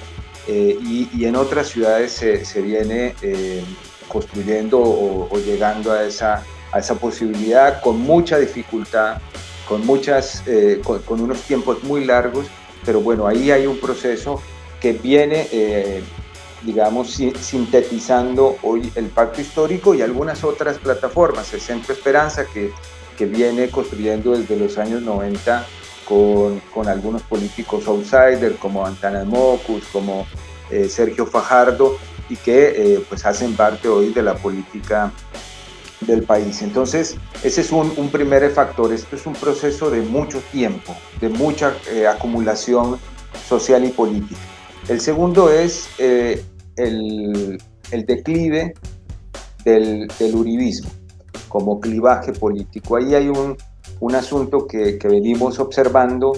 eh, 0.47 0.77
y, 0.81 1.25
en 1.25 1.35
otras 1.35 1.67
ciudades 1.67 2.11
se, 2.13 2.61
viene 2.61 3.15
eh, 3.21 3.61
construyendo 4.07 4.79
o, 4.79 5.37
llegando 5.39 5.91
a 5.91 6.03
esa, 6.03 6.43
a 6.71 6.79
esa 6.79 6.95
posibilidad 6.95 7.81
con 7.81 7.99
mucha 7.99 8.37
dificultad, 8.37 9.17
con, 9.67 9.85
muchas, 9.85 10.43
eh, 10.47 10.81
con, 10.83 11.19
unos 11.19 11.41
tiempos 11.41 11.83
muy 11.83 12.05
largos, 12.05 12.47
pero 12.85 13.01
bueno, 13.01 13.27
ahí 13.27 13.51
hay 13.51 13.67
un 13.67 13.77
proceso 13.77 14.41
que 14.83 14.93
viene 14.93 16.03
digamos, 16.61 17.19
sintetizando 17.39 18.57
hoy 18.61 18.91
el 18.95 19.07
pacto 19.07 19.41
histórico 19.41 19.95
y 19.95 20.01
algunas 20.01 20.43
otras 20.43 20.77
plataformas, 20.77 21.53
el 21.53 21.59
Centro 21.59 21.93
Esperanza, 21.93 22.45
que 22.45 22.71
que 23.17 23.25
viene 23.25 23.69
construyendo 23.69 24.37
desde 24.37 24.57
los 24.57 24.77
años 24.77 25.01
90 25.01 25.65
con, 26.05 26.59
con 26.73 26.87
algunos 26.87 27.21
políticos 27.23 27.87
outsiders 27.87 28.57
como 28.57 28.85
Antana 28.85 29.23
Mocus, 29.23 29.85
como 29.91 30.25
eh, 30.69 30.89
Sergio 30.89 31.25
Fajardo, 31.25 31.97
y 32.29 32.35
que 32.35 32.95
eh, 32.95 33.05
pues 33.07 33.25
hacen 33.25 33.55
parte 33.55 33.87
hoy 33.87 34.13
de 34.13 34.21
la 34.21 34.35
política 34.35 35.11
del 36.01 36.23
país. 36.23 36.61
Entonces, 36.61 37.15
ese 37.43 37.61
es 37.61 37.71
un, 37.71 38.09
primer 38.09 38.49
factor. 38.51 38.91
Esto 38.91 39.15
es 39.15 39.25
un 39.25 39.33
proceso 39.33 39.89
de 39.89 40.01
mucho 40.01 40.41
tiempo, 40.51 40.95
de 41.19 41.29
mucha 41.29 41.73
eh, 41.89 42.07
acumulación 42.07 42.97
social 43.47 43.85
y 43.85 43.89
política. 43.89 44.41
El 44.87 44.99
segundo 44.99 45.49
es 45.49 45.87
el, 45.97 46.41
el, 47.91 48.05
declive 48.05 48.73
del, 49.63 50.07
uribismo 50.33 50.89
como 51.47 51.79
clivaje 51.79 52.33
político. 52.33 52.97
Ahí 52.97 53.15
hay 53.15 53.29
un, 53.29 53.55
un 53.99 54.15
asunto 54.15 54.67
que, 54.67 54.99
venimos 55.03 55.59
observando 55.59 56.33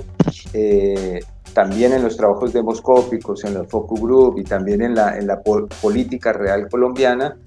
eh, 0.53 1.21
también 1.53 1.93
en 1.93 2.03
los 2.03 2.17
trabajos 2.17 2.53
demoscópicos, 2.53 3.43
en 3.45 3.55
los 3.55 3.67
focus 3.67 3.99
group 3.99 4.37
y 4.37 4.43
también 4.43 4.81
en 4.81 4.93
la, 4.93 5.41
política 5.81 6.33
real 6.33 6.69
colombiana, 6.69 7.37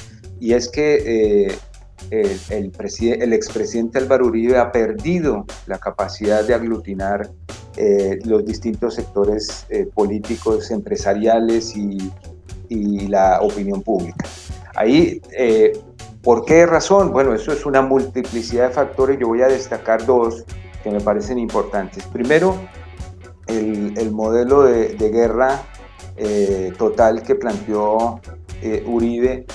y 0.41 0.55
es 0.55 0.69
que 0.69 1.51
eh, 1.51 1.59
el, 2.51 3.33
expresidente 3.33 3.99
Álvaro 3.99 4.27
Uribe 4.27 4.59
ha 4.59 4.73
perdido 4.73 5.45
la 5.67 5.79
capacidad 5.79 6.45
de 6.45 6.55
aglutinar 6.55 7.31
eh, 7.79 8.19
los 8.25 8.45
distintos 8.45 8.95
sectores 8.95 9.67
políticos, 9.95 10.71
empresariales 10.71 11.77
y, 11.77 12.11
y, 12.69 13.07
la 13.07 13.41
opinión 13.41 13.83
pública. 13.83 14.27
Ahí 14.75 15.21
¿Por 16.23 16.45
qué 16.45 16.67
razón? 16.67 17.13
Bueno, 17.13 17.33
eso 17.33 17.53
es 17.53 17.65
una 17.65 17.81
multiplicidad 17.81 18.69
de 18.69 18.75
factores. 18.75 19.19
Yo 19.19 19.29
voy 19.29 19.41
a 19.41 19.49
destacar 19.49 20.05
dos 20.05 20.45
que 20.83 20.91
me 20.91 21.01
parecen 21.01 21.39
importantes. 21.39 22.05
Primero, 22.05 22.59
el, 23.47 24.11
modelo 24.13 24.65
de, 24.65 24.95
guerra 25.11 25.63
eh, 26.17 26.73
total 26.77 27.23
que 27.23 27.35
planteó 27.35 28.21
eh, 28.61 28.85
Uribe 28.87 29.47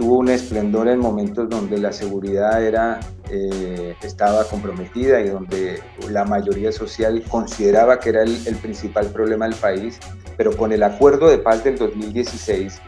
tuvo 0.00 0.16
un 0.16 0.30
esplendor 0.30 0.88
en 0.88 0.98
momentos 0.98 1.50
donde 1.50 1.76
la 1.76 1.92
seguridad 1.92 2.64
era, 2.64 3.00
eh, 3.28 3.94
estaba 4.00 4.44
comprometida 4.44 5.20
y 5.20 5.28
donde 5.28 5.78
la 6.08 6.24
mayoría 6.24 6.72
social 6.72 7.22
consideraba 7.28 8.00
que 8.00 8.08
era 8.08 8.22
el, 8.22 8.34
el 8.46 8.56
principal 8.56 9.08
problema 9.08 9.44
del 9.44 9.56
país, 9.56 9.98
pero 10.38 10.56
con 10.56 10.72
el 10.72 10.82
acuerdo 10.84 11.28
de 11.28 11.36
paz 11.36 11.64
del 11.64 11.76
2016, 11.76 12.80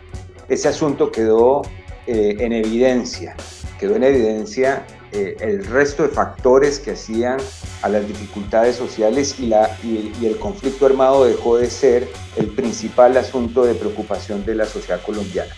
ese 0.49 0.69
asunto 0.69 1.13
quedó 1.13 1.61
eh, 2.07 2.37
en 2.39 2.55
evidencia, 2.55 3.37
quedó 3.79 3.97
en 3.97 4.05
evidencia 4.05 4.87
eh, 5.13 5.37
el 5.41 5.67
resto 5.67 6.05
de 6.05 6.09
factores 6.09 6.79
que 6.79 6.93
hacían 6.93 7.37
a 7.83 7.91
las 7.91 8.09
dificultades 8.09 8.77
sociales 8.77 9.39
y, 9.39 9.49
la, 9.49 9.69
y, 9.83 10.15
el 10.25 10.39
conflicto 10.39 10.87
armado 10.87 11.27
dejó 11.27 11.59
de 11.59 11.69
ser 11.69 12.09
el 12.37 12.47
principal 12.47 13.19
asunto 13.19 13.67
de 13.67 13.75
preocupación 13.75 14.47
de 14.47 14.55
la 14.55 14.65
sociedad 14.65 15.03
colombiana. 15.03 15.55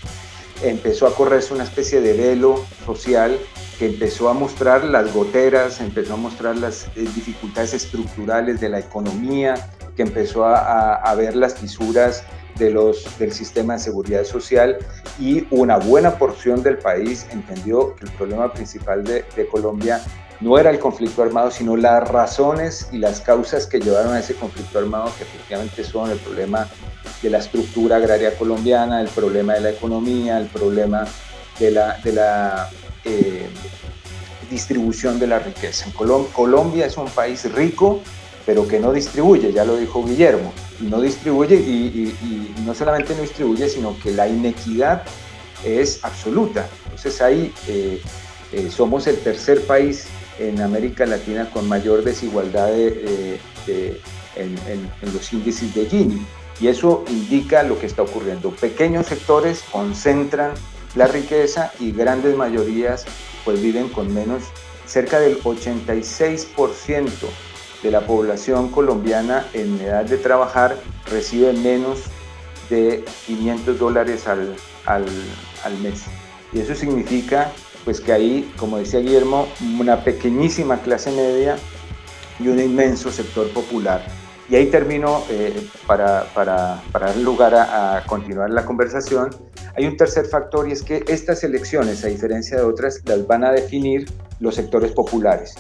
Empezó 0.65 1.07
a 1.07 1.15
correrse 1.15 1.53
una 1.53 1.65
especie 1.65 2.01
de 2.01 2.15
velo 2.15 2.65
social 2.87 3.39
que 3.79 3.87
empezó 3.87 4.29
a 4.29 4.33
mostrar 4.33 4.85
las 4.85 5.13
goteras, 5.13 5.81
empezó 5.81 6.15
a 6.15 6.17
mostrar 6.17 6.57
las 6.57 6.87
eh, 6.97 7.01
dificultades 7.15 7.75
estructurales 7.75 8.61
de 8.61 8.69
la 8.71 8.79
economía, 8.79 9.55
que 9.97 10.03
empezó 10.03 10.45
a, 10.45 11.15
ver 11.17 11.37
las 11.37 11.55
fisuras 11.55 12.25
de 12.57 12.71
los, 12.71 13.19
del 13.19 13.33
sistema 13.33 13.75
de 13.75 13.81
seguridad 13.81 14.25
social 14.25 14.79
y 15.21 15.47
una 15.51 15.77
buena 15.77 16.19
porción 16.19 16.63
del 16.63 16.79
país 16.79 17.27
entendió 17.31 17.95
que 17.95 18.07
el 18.07 18.13
problema 18.13 18.53
principal 18.53 19.05
de 19.05 19.49
Colombia 19.51 20.01
no 20.41 20.59
era 20.59 20.71
el 20.71 20.79
conflicto 20.79 21.23
armado, 21.23 21.51
sino 21.51 21.77
las 21.77 22.09
razones 22.09 22.89
y 22.93 22.99
las 22.99 23.21
causas 23.21 23.67
que 23.67 23.81
llevaron 23.81 24.15
a 24.15 24.21
ese 24.21 24.35
conflicto 24.35 24.79
armado, 24.79 25.13
que 25.17 25.25
efectivamente 25.25 25.85
son 25.85 26.11
el 26.11 26.19
problema 26.19 26.69
de 27.23 27.31
la 27.31 27.39
estructura 27.39 27.97
agraria 27.97 28.37
colombiana, 28.37 29.01
el 29.01 29.09
problema 29.09 29.55
de 29.55 29.61
la 29.61 29.71
economía, 29.71 30.39
el 30.39 30.47
problema 30.47 31.07
de 31.59 31.71
la, 31.71 31.99
de 31.99 32.13
la 32.13 32.71
eh, 33.05 33.49
distribución 34.51 35.19
de 35.19 35.27
la 35.27 35.39
riqueza. 35.39 35.87
Colombia 35.95 36.87
es 36.87 36.97
un 36.97 37.09
país 37.09 37.51
rico, 37.53 38.01
pero 38.47 38.69
que 38.69 38.79
no 38.79 38.93
distribuye, 38.93 39.53
ya 39.53 39.65
lo 39.65 39.77
dijo 39.77 40.05
Guillermo, 40.05 40.53
no 40.81 41.01
distribuye 41.01 41.57
y, 41.57 42.15
no 42.65 42.75
solamente 42.75 43.15
no 43.15 43.23
distribuye, 43.23 43.69
sino 43.69 43.99
que 43.99 44.13
la 44.13 44.29
inequidad 44.29 45.03
es 45.65 46.05
absoluta. 46.05 46.69
Entonces 46.85 47.21
ahí 47.21 47.53
eh, 47.69 48.01
eh, 48.53 48.71
somos 48.71 49.07
el 49.07 49.19
tercer 49.19 49.63
país 49.67 50.07
en 50.39 50.61
América 50.61 51.07
Latina 51.07 51.49
con 51.51 51.69
mayor 51.69 52.05
desigualdad 52.05 52.73
en, 52.77 53.41
los 55.13 55.33
índices 55.33 55.75
de 55.75 55.87
Gini. 55.87 56.27
Y 56.61 56.69
eso 56.69 57.05
indica 57.09 57.63
lo 57.63 57.79
que 57.79 57.87
está 57.87 58.03
ocurriendo. 58.03 58.51
Pequeños 58.51 59.07
sectores 59.07 59.63
concentran 59.73 60.53
la 60.95 61.07
riqueza 61.07 61.73
y 61.81 61.91
grandes 61.93 62.37
mayorías 62.37 63.05
pues 63.45 63.61
viven 63.61 63.89
con 63.89 64.13
menos. 64.15 64.45
Cerca 64.87 65.19
del 65.19 65.41
86% 65.43 67.09
de 67.83 67.91
la 67.91 68.07
población 68.07 68.71
colombiana 68.71 69.47
en 69.53 69.81
edad 69.81 70.05
de 70.05 70.17
trabajar 70.17 70.77
recibe 71.11 71.53
menos 71.53 72.01
de 72.71 73.05
500 73.27 73.79
dólares 73.79 74.27
al, 74.27 74.55
al, 74.87 75.07
al 75.65 75.79
mes. 75.79 76.05
Y 76.55 76.61
eso 76.61 76.75
significa 76.75 77.53
pues 77.85 78.01
que 78.01 78.13
ahí, 78.13 78.53
como 78.57 78.79
decía 78.79 79.01
Guillermo, 79.01 79.47
una 79.79 80.03
pequeñísima 80.03 80.79
clase 80.79 81.11
media 81.11 81.57
y 82.41 82.49
un 82.49 82.59
inmenso 82.59 83.11
sector 83.11 83.51
popular. 83.51 84.07
Y 84.49 84.57
ahí 84.57 84.67
termino 84.67 85.23
eh, 85.31 85.69
para, 85.87 86.25
para, 86.35 86.83
para, 86.93 87.07
dar 87.07 87.17
lugar 87.17 87.55
a, 87.55 87.97
a, 87.97 88.05
continuar 88.07 88.51
la 88.51 88.65
conversación. 88.65 89.31
Hay 89.77 89.87
un 89.87 89.97
tercer 89.97 90.27
factor 90.27 90.69
y 90.69 90.73
es 90.73 90.83
que 90.83 91.03
estas 91.09 91.45
elecciones, 91.45 92.05
a 92.05 92.09
diferencia 92.09 92.59
de 92.59 92.63
otras, 92.63 93.01
las 93.05 93.27
van 93.27 93.45
a 93.45 93.53
definir 93.53 94.11
los 94.41 94.55
sectores 94.55 94.93
populares. 94.93 95.55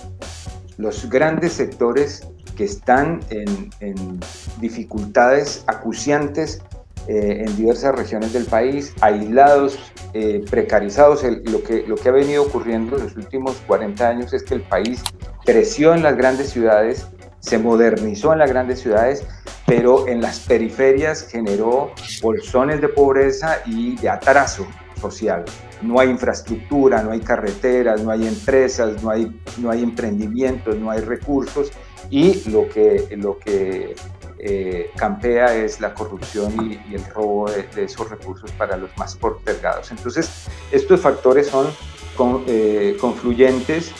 Los 0.76 1.08
grandes 1.08 1.54
sectores 1.54 2.26
que 2.56 2.64
están 2.64 3.20
en, 3.30 3.70
en 3.80 4.20
dificultades 4.60 5.64
acuciantes 5.66 6.60
eh, 7.08 7.44
en 7.46 7.56
diversas 7.56 7.94
regiones 7.94 8.32
del 8.32 8.46
país, 8.46 8.94
aislados, 9.00 9.78
eh, 10.14 10.42
precarizados. 10.50 11.22
lo, 11.22 11.62
que, 11.62 11.84
lo 11.86 11.96
que 11.96 12.08
ha 12.08 12.12
venido 12.12 12.42
ocurriendo 12.42 12.96
en 12.96 13.04
los 13.04 13.16
últimos 13.16 13.56
40 13.66 14.08
años 14.08 14.32
es 14.32 14.42
que 14.42 14.54
el 14.54 14.62
país 14.62 15.02
creció 15.44 15.94
en 15.94 16.02
las 16.02 16.16
grandes 16.16 16.50
ciudades, 16.50 17.06
se 17.40 17.58
modernizó 17.58 18.32
en 18.32 18.38
las 18.38 18.50
grandes 18.50 18.80
ciudades, 18.80 19.26
pero 19.66 20.08
en 20.08 20.20
las 20.20 20.40
periferias 20.40 21.28
generó 21.28 21.92
bolsones 22.22 22.80
de 22.80 22.88
pobreza 22.88 23.58
y 23.66 23.96
de 23.96 24.08
atraso 24.08 24.66
social. 25.00 25.44
No 25.82 26.00
hay 26.00 26.08
infraestructura, 26.08 27.02
no 27.02 27.10
hay 27.10 27.20
carreteras, 27.20 28.02
no 28.02 28.10
hay 28.10 28.26
empresas, 28.26 29.02
no 29.02 29.10
hay, 29.10 29.40
no 29.58 29.70
hay 29.70 29.82
emprendimientos, 29.82 30.76
no 30.76 30.90
hay 30.90 31.00
recursos 31.00 31.70
y 32.10 32.48
lo 32.50 32.68
que, 32.68 33.14
lo 33.16 33.38
que 33.38 33.94
eh, 34.46 34.90
campea 34.94 35.56
es 35.56 35.80
la 35.80 35.94
corrupción 35.94 36.70
y, 36.70 36.94
el 36.94 37.02
robo 37.06 37.50
de, 37.50 37.84
esos 37.84 38.10
recursos 38.10 38.50
para 38.52 38.76
los 38.76 38.94
más 38.98 39.16
postergados. 39.16 39.90
Entonces, 39.90 40.28
estos 40.70 41.00
factores 41.00 41.46
son 41.46 41.68
eh, 42.46 42.94
confluyentes 43.00 43.90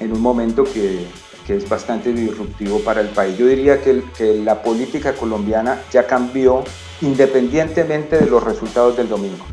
en 0.00 0.12
un 0.12 0.20
momento 0.20 0.64
que, 0.64 1.06
es 1.48 1.68
bastante 1.68 2.14
disruptivo 2.14 2.80
para 2.80 3.02
el 3.02 3.08
país. 3.08 3.36
Yo 3.36 3.46
diría 3.46 3.78
que, 3.82 4.02
la 4.42 4.62
política 4.62 5.12
colombiana 5.12 5.82
ya 5.92 6.06
cambió 6.06 6.64
independientemente 7.02 8.16
de 8.16 8.26
los 8.26 8.42
resultados 8.42 8.96
del 8.96 9.08
domingo. 9.08 9.44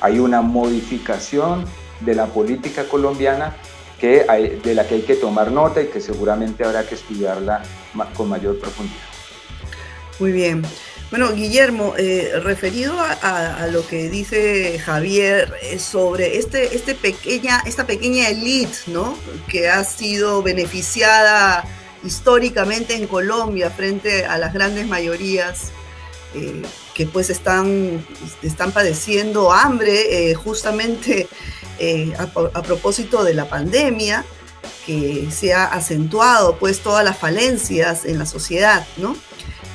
Hay 0.00 0.20
una 0.20 0.42
modificación 0.42 1.64
de 2.00 2.14
la 2.14 2.26
política 2.26 2.84
colombiana 2.84 3.56
que 3.98 4.24
de 4.62 4.74
la 4.74 4.86
que 4.86 4.94
hay 4.94 5.02
que 5.02 5.16
tomar 5.16 5.50
nota 5.50 5.82
y 5.82 5.88
que 5.88 6.00
seguramente 6.00 6.64
habrá 6.64 6.86
que 6.86 6.94
estudiarla 6.94 7.62
con 8.16 8.28
mayor 8.28 8.58
profundidad. 8.60 9.09
Muy 10.20 10.32
bien. 10.32 10.62
Bueno, 11.10 11.32
Guillermo, 11.32 11.94
eh, 11.96 12.30
referido 12.44 12.94
a, 13.00 13.66
lo 13.72 13.84
que 13.86 14.10
dice 14.10 14.78
Javier 14.78 15.52
eh, 15.62 15.78
sobre 15.78 16.36
este, 16.36 16.76
este 16.76 16.94
pequeña, 16.94 17.62
esta 17.66 17.86
pequeña 17.86 18.28
elite, 18.28 18.76
¿no? 18.86 19.16
Que 19.48 19.68
ha 19.68 19.82
sido 19.82 20.42
beneficiada 20.42 21.64
históricamente 22.04 22.94
en 22.94 23.06
Colombia 23.06 23.70
frente 23.70 24.26
a 24.26 24.36
las 24.36 24.52
grandes 24.52 24.86
mayorías 24.86 25.72
eh, 26.34 26.62
que 26.94 27.06
pues 27.06 27.30
están, 27.30 28.06
están 28.42 28.70
padeciendo 28.70 29.52
hambre 29.52 30.34
justamente 30.34 31.28
a, 32.18 32.22
a, 32.22 32.62
propósito 32.62 33.24
de 33.24 33.32
la 33.32 33.48
pandemia 33.48 34.24
que 34.86 35.28
se 35.30 35.54
ha 35.54 35.64
acentuado 35.64 36.56
pues 36.56 36.80
todas 36.80 37.04
las 37.04 37.18
falencias 37.18 38.04
en 38.04 38.18
la 38.18 38.26
sociedad, 38.26 38.86
¿no? 38.98 39.16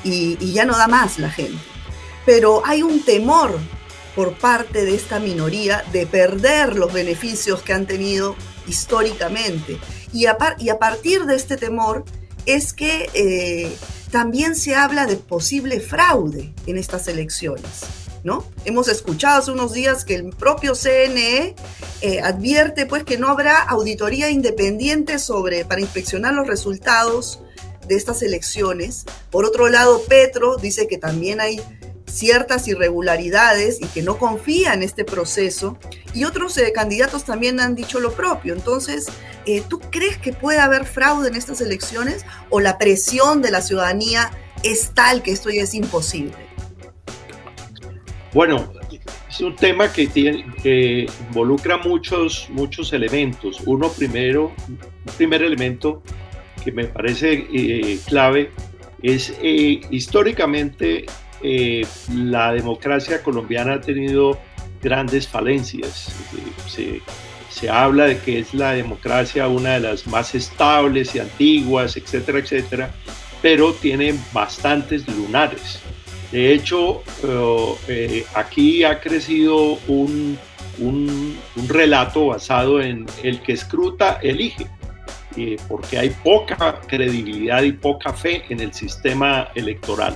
Y, 0.05 0.53
ya 0.53 0.65
no 0.65 0.77
da 0.77 0.87
más 0.87 1.19
la 1.19 1.29
gente. 1.29 1.61
Pero 2.25 2.61
hay 2.65 2.83
un 2.83 3.03
temor 3.03 3.57
por 4.15 4.33
parte 4.37 4.85
de 4.85 4.95
esta 4.95 5.19
minoría 5.19 5.83
de 5.91 6.07
perder 6.07 6.77
los 6.77 6.93
beneficios 6.93 7.61
que 7.61 7.73
han 7.73 7.85
tenido 7.85 8.35
históricamente. 8.67 9.77
Y 10.13 10.27
a, 10.27 10.37
partir 10.37 11.25
de 11.25 11.35
este 11.35 11.57
temor 11.57 12.05
es 12.45 12.71
que 12.71 13.09
eh, 13.13 13.75
también 14.11 14.55
se 14.55 14.75
habla 14.75 15.05
de 15.05 15.17
posible 15.17 15.81
fraude 15.81 16.53
en 16.65 16.77
estas 16.77 17.07
elecciones. 17.07 17.81
¿No? 18.23 18.43
Hemos 18.63 18.87
escuchado 18.87 19.37
hace 19.37 19.51
unos 19.51 19.73
días 19.73 20.03
que 20.03 20.15
el 20.15 20.29
propio 20.29 20.73
CNE 20.73 21.53
eh, 22.01 22.21
advierte 22.21 22.87
pues 22.87 23.03
que 23.03 23.19
no 23.19 23.29
habrá 23.29 23.59
auditoría 23.59 24.31
independiente 24.31 25.19
sobre 25.19 25.63
para 25.63 25.81
inspeccionar 25.81 26.33
los 26.33 26.47
resultados 26.47 27.39
de 27.87 27.95
estas 27.95 28.21
elecciones. 28.21 29.05
Por 29.31 29.45
otro 29.45 29.69
lado, 29.69 30.01
Petro 30.07 30.57
dice 30.57 30.87
que 30.87 30.97
también 30.97 31.41
hay 31.41 31.61
ciertas 32.05 32.67
irregularidades 32.67 33.81
y 33.81 33.85
que 33.87 34.01
no 34.01 34.17
confía 34.17 34.73
en 34.73 34.83
este 34.83 35.03
proceso. 35.03 35.77
Y 36.13 36.23
otros 36.23 36.57
eh, 36.57 36.71
candidatos 36.73 37.25
también 37.25 37.59
han 37.59 37.75
dicho 37.75 37.99
lo 37.99 38.13
propio. 38.13 38.53
Entonces, 38.53 39.07
eh, 39.45 39.61
¿tú 39.67 39.79
crees 39.79 40.17
que 40.17 40.33
puede 40.33 40.59
haber 40.59 40.85
fraude 40.85 41.27
en 41.27 41.35
estas 41.35 41.61
elecciones 41.61 42.25
o 42.49 42.59
la 42.59 42.77
presión 42.77 43.41
de 43.41 43.51
la 43.51 43.61
ciudadanía 43.61 44.31
es 44.63 44.91
tal 44.93 45.21
que 45.21 45.31
esto 45.31 45.49
ya 45.49 45.63
es 45.63 45.73
imposible? 45.73 46.33
Bueno, 48.33 48.71
es 49.29 49.41
un 49.41 49.55
tema 49.55 49.91
que, 49.91 50.07
tiene, 50.07 50.45
que 50.61 51.07
involucra 51.27 51.77
muchos, 51.77 52.47
muchos 52.49 52.93
elementos. 52.93 53.61
Uno 53.65 53.89
primero, 53.89 54.53
un 54.67 55.13
primer 55.17 55.43
elemento 55.43 56.01
que 56.65 56.71
me 56.71 56.85
parece 56.85 57.47
eh, 57.53 57.99
clave 58.07 58.49
es 59.03 59.31
eh, 59.41 59.81
históricamente 59.91 61.05
eh, 61.43 61.85
la 62.11 62.53
democracia 62.53 63.21
colombiana 63.21 63.75
ha 63.75 63.81
tenido 63.81 64.39
grandes 64.81 65.27
falencias. 65.27 66.11
Se, 66.67 67.01
se, 67.49 67.69
habla 67.69 68.05
de 68.05 68.17
que 68.17 68.39
es 68.39 68.53
la 68.55 68.71
democracia 68.71 69.47
una 69.47 69.73
de 69.73 69.81
las 69.81 70.07
más 70.07 70.33
estables 70.33 71.13
y 71.13 71.19
antiguas, 71.19 71.97
etcétera, 71.97 72.39
etcétera, 72.39 72.91
pero 73.43 73.73
tiene 73.73 74.15
bastantes 74.33 75.07
lunares. 75.07 75.79
De 76.31 76.51
hecho, 76.51 77.03
aquí 78.33 78.83
ha 78.83 78.99
crecido 78.99 79.77
un, 79.87 80.37
un, 80.79 81.37
un 81.55 81.69
relato 81.69 82.27
basado 82.27 82.81
en 82.81 83.05
el 83.23 83.39
que 83.41 83.53
escruta, 83.53 84.19
elige 84.21 84.67
porque 85.67 85.97
hay 85.97 86.09
poca 86.23 86.79
credibilidad 86.87 87.63
y 87.63 87.73
poca 87.73 88.13
fe 88.13 88.43
en 88.49 88.59
el 88.59 88.73
sistema 88.73 89.49
electoral. 89.55 90.15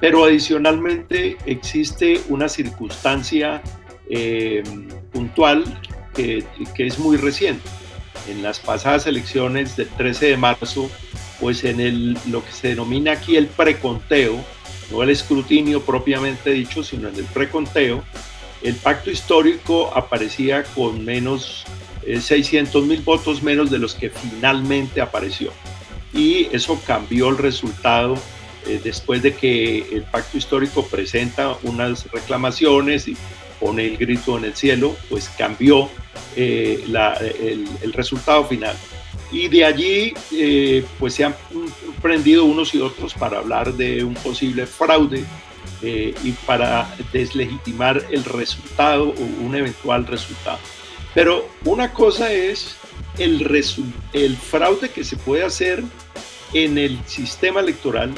Pero 0.00 0.24
adicionalmente 0.24 1.36
existe 1.46 2.20
una 2.28 2.48
circunstancia 2.48 3.62
eh, 4.10 4.62
puntual 5.12 5.64
que, 6.14 6.44
que, 6.74 6.86
es 6.86 6.98
muy 6.98 7.16
reciente. 7.16 7.68
En 8.28 8.42
las 8.42 8.58
pasadas 8.58 9.06
elecciones 9.06 9.76
del 9.76 9.88
13 9.88 10.26
de 10.26 10.36
marzo, 10.36 10.90
pues 11.40 11.64
en 11.64 12.14
lo 12.30 12.44
que 12.44 12.52
se 12.52 12.68
denomina 12.68 13.12
aquí 13.12 13.36
el 13.36 13.46
preconteo, 13.46 14.44
no 14.90 15.02
el 15.02 15.10
escrutinio 15.10 15.82
propiamente 15.82 16.50
dicho, 16.50 16.82
sino 16.82 17.08
en 17.08 17.16
el 17.16 17.24
preconteo, 17.24 18.02
el 18.62 18.76
pacto 18.76 19.10
histórico 19.10 19.90
aparecía 19.94 20.62
con 20.62 21.04
menos 21.04 21.64
600 22.06 22.84
mil 22.84 23.00
votos 23.02 23.42
menos 23.42 23.70
de 23.70 23.78
los 23.78 23.94
que 23.94 24.10
finalmente 24.10 25.00
apareció. 25.00 25.52
Y 26.12 26.48
eso 26.52 26.80
cambió 26.86 27.28
el 27.28 27.38
resultado 27.38 28.16
eh, 28.66 28.80
después 28.82 29.22
de 29.22 29.34
que 29.34 29.78
el 29.92 30.04
pacto 30.04 30.38
histórico 30.38 30.86
presenta 30.86 31.56
unas 31.62 32.10
reclamaciones 32.12 33.08
y 33.08 33.16
pone 33.58 33.86
el 33.86 33.96
grito 33.96 34.38
en 34.38 34.44
el 34.44 34.54
cielo, 34.54 34.96
pues 35.08 35.28
cambió 35.30 35.88
eh, 36.36 36.84
el, 36.86 37.92
resultado 37.92 38.44
final. 38.44 38.76
Y 39.32 39.48
de 39.48 39.64
allí, 39.64 40.14
eh, 40.32 40.84
pues 40.98 41.14
se 41.14 41.24
han 41.24 41.34
prendido 42.00 42.44
unos 42.44 42.74
y 42.74 42.80
otros 42.80 43.14
para 43.14 43.38
hablar 43.38 43.72
de 43.74 44.04
un 44.04 44.14
posible 44.14 44.66
fraude 44.66 45.24
y 45.84 46.30
para 46.46 46.94
deslegitimar 47.12 48.00
el 48.12 48.22
resultado 48.22 49.08
o 49.08 49.44
un 49.44 49.56
eventual 49.56 50.06
resultado. 50.06 50.60
Pero 51.14 51.48
una 51.64 51.92
cosa 51.92 52.32
es 52.32 52.76
el, 53.18 54.36
fraude 54.36 54.90
que 54.90 55.04
se 55.04 55.16
puede 55.16 55.44
hacer 55.44 55.82
en 56.52 56.78
el 56.78 56.98
sistema 57.06 57.60
electoral 57.60 58.14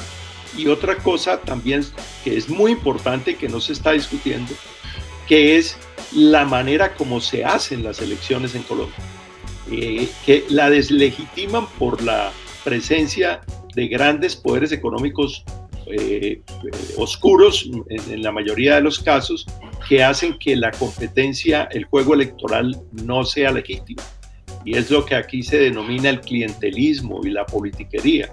y 0.57 0.69
otra 0.69 0.97
cosa 0.97 1.41
también 1.41 1.85
que 2.23 2.37
es 2.37 2.49
muy 2.49 2.73
importante 2.73 3.37
que 3.37 3.49
no 3.49 3.61
se 3.61 3.73
está 3.73 3.93
discutiendo, 3.93 4.55
que 5.27 5.57
es 5.57 5.77
la 6.13 6.45
manera 6.45 6.95
como 6.95 7.21
se 7.21 7.45
hacen 7.45 7.83
las 7.83 8.01
elecciones 8.01 8.55
en 8.55 8.63
Colombia, 8.63 8.95
eh, 9.71 10.09
que 10.25 10.45
la 10.49 10.71
deslegitiman 10.71 11.67
por 11.79 12.03
la 12.03 12.31
presencia 12.63 13.41
de 13.75 13.89
grandes 13.89 14.37
poderes 14.37 14.71
económicos 14.71 15.45
eh, 15.91 16.41
oscuros 16.97 17.69
en, 17.89 18.23
la 18.23 18.33
mayoría 18.33 18.77
de 18.77 18.81
los 18.81 18.99
casos 18.99 19.47
que 19.89 20.03
hacen 20.03 20.39
que 20.39 20.57
la 20.57 20.71
competencia, 20.71 21.69
el 21.71 21.85
juego 21.85 22.15
electoral 22.15 22.81
no 22.93 23.25
sea 23.25 23.51
legítimo. 23.51 24.03
Y 24.65 24.77
es 24.77 24.91
lo 24.91 25.05
que 25.05 25.15
aquí 25.15 25.43
se 25.43 25.59
denomina 25.59 26.09
el 26.09 26.21
clientelismo 26.21 27.21
y 27.25 27.31
la 27.31 27.45
politiquería. 27.45 28.33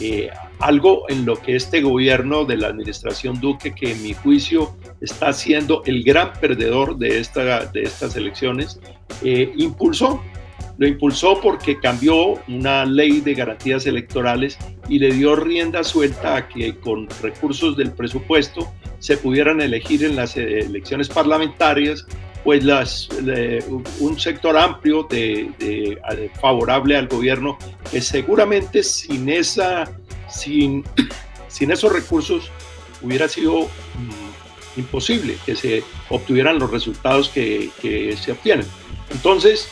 Eh, 0.00 0.30
algo 0.58 1.04
en 1.08 1.26
lo 1.26 1.36
que 1.36 1.56
este 1.56 1.80
gobierno 1.82 2.44
de 2.44 2.56
la 2.56 2.68
administración 2.68 3.40
Duque, 3.40 3.74
que 3.74 3.92
en 3.92 4.02
mi 4.02 4.14
juicio 4.14 4.74
está 5.00 5.32
siendo 5.32 5.82
el 5.84 6.02
gran 6.02 6.32
perdedor 6.34 6.96
de, 6.96 7.18
esta, 7.18 7.66
de 7.66 7.82
estas 7.82 8.16
elecciones, 8.16 8.80
eh, 9.22 9.52
impulsó. 9.56 10.22
Lo 10.78 10.86
impulsó 10.86 11.40
porque 11.40 11.80
cambió 11.80 12.34
una 12.48 12.84
ley 12.84 13.20
de 13.20 13.34
garantías 13.34 13.86
electorales 13.86 14.58
y 14.88 14.98
le 14.98 15.12
dio 15.12 15.36
rienda 15.36 15.82
suelta 15.82 16.36
a 16.36 16.48
que 16.48 16.76
con 16.76 17.08
recursos 17.22 17.76
del 17.76 17.92
presupuesto 17.92 18.72
se 18.98 19.16
pudieran 19.16 19.60
elegir 19.60 20.04
en 20.04 20.16
las 20.16 20.36
elecciones 20.36 21.08
parlamentarias 21.08 22.06
pues 22.46 22.62
las, 22.62 23.08
un 23.98 24.20
sector 24.20 24.56
amplio 24.56 25.02
de, 25.02 25.98
favorable 26.40 26.96
al 26.96 27.08
gobierno 27.08 27.58
que 27.90 28.00
seguramente 28.00 28.84
sin, 28.84 29.28
esa, 29.28 29.90
sin, 30.28 30.84
sin 31.48 31.72
esos 31.72 31.92
recursos 31.92 32.52
hubiera 33.02 33.26
sido 33.26 33.62
mm, 33.62 34.78
imposible 34.78 35.36
que 35.44 35.56
se 35.56 35.82
obtuvieran 36.08 36.60
los 36.60 36.70
resultados 36.70 37.28
que, 37.30 37.70
se 38.16 38.30
obtienen. 38.30 38.66
Entonces, 39.10 39.68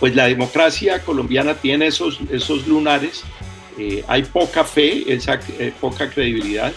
pues 0.00 0.14
la 0.14 0.26
democracia 0.26 1.02
colombiana 1.02 1.54
tiene 1.54 1.86
esos, 1.86 2.20
esos 2.30 2.66
lunares, 2.66 3.24
eh, 3.78 4.04
hay 4.08 4.22
poca 4.22 4.64
fe, 4.64 5.04
eh, 5.08 5.72
poca 5.80 6.10
credibilidad. 6.10 6.72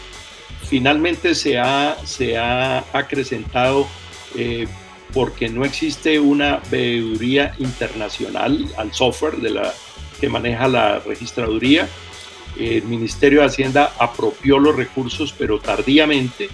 Finalmente 0.67 1.33
se 1.35 1.57
ha, 1.57 1.97
se 2.05 2.37
ha 2.37 2.79
acrecentado 2.93 3.87
eh, 4.35 4.67
porque 5.13 5.49
no 5.49 5.65
existe 5.65 6.19
una 6.19 6.61
veeduría 6.69 7.55
internacional 7.57 8.67
al 8.77 8.93
software 8.93 9.37
de 9.37 9.49
la, 9.49 9.73
que 10.19 10.29
maneja 10.29 10.67
la 10.67 10.99
registraduría. 10.99 11.87
El 12.59 12.83
Ministerio 12.83 13.39
de 13.39 13.47
Hacienda 13.47 13.93
apropió 13.97 14.59
los 14.59 14.75
recursos, 14.75 15.33
pero 15.37 15.59
tardíamente, 15.59 16.49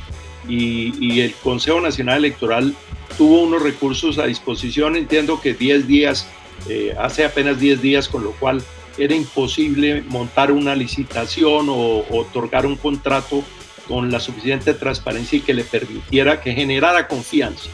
y, 0.47 1.21
el 1.21 1.33
Consejo 1.35 1.81
Nacional 1.81 2.19
Electoral 2.19 2.75
tuvo 3.17 3.41
unos 3.43 3.63
recursos 3.63 4.19
a 4.19 4.27
disposición, 4.27 4.95
entiendo 4.95 5.41
que 5.41 5.53
10 5.53 5.87
días, 5.87 6.27
eh, 6.69 6.95
hace 6.99 7.25
apenas 7.25 7.59
10 7.59 7.81
días, 7.81 8.07
con 8.07 8.23
lo 8.23 8.31
cual 8.31 8.63
era 8.97 9.13
imposible 9.13 10.03
montar 10.07 10.51
una 10.51 10.75
licitación 10.75 11.67
o 11.69 12.05
otorgar 12.09 12.65
un 12.65 12.75
contrato 12.75 13.43
con 13.87 14.11
la 14.11 14.19
suficiente 14.19 14.73
transparencia 14.73 15.37
y 15.37 15.41
que 15.41 15.53
le 15.53 15.63
permitiera 15.63 16.41
que 16.41 16.53
generara 16.53 17.07
confianza. 17.07 17.69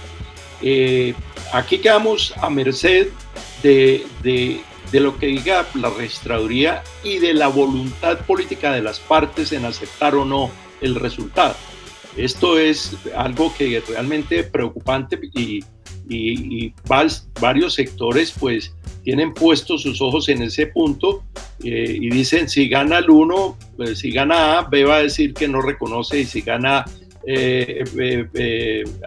Eh, 0.61 1.13
aquí 1.53 1.79
quedamos 1.79 2.33
a 2.37 2.49
merced 2.49 3.07
de, 3.63 4.05
lo 4.93 5.17
que 5.17 5.27
diga 5.27 5.65
la 5.75 5.89
registraduría 5.89 6.83
y 7.03 7.19
de 7.19 7.33
la 7.33 7.47
voluntad 7.47 8.19
política 8.25 8.71
de 8.71 8.81
las 8.81 8.99
partes 8.99 9.51
en 9.51 9.65
aceptar 9.65 10.15
o 10.15 10.25
no 10.25 10.51
el 10.81 10.95
resultado. 10.95 11.55
Esto 12.17 12.59
es 12.59 12.97
algo 13.15 13.53
que 13.55 13.77
es 13.77 13.87
realmente 13.87 14.43
preocupante 14.43 15.17
y, 15.33 15.63
varios 17.39 17.73
sectores 17.73 18.33
pues 18.37 18.73
tienen 19.03 19.33
puestos 19.33 19.81
sus 19.81 20.01
ojos 20.01 20.29
en 20.29 20.43
ese 20.43 20.67
punto 20.67 21.23
eh, 21.63 21.97
y 21.99 22.09
dicen 22.09 22.47
si 22.49 22.67
gana 22.69 22.99
el 22.99 23.09
uno, 23.09 23.57
pues, 23.77 23.99
si 23.99 24.11
gana 24.11 24.59
A, 24.59 24.63
B 24.63 24.83
va 24.85 24.97
a 24.97 25.03
decir 25.03 25.33
que 25.33 25.47
no 25.47 25.61
reconoce 25.61 26.19
y 26.19 26.25
si 26.25 26.41
gana 26.41 26.85
eh, 27.25 27.83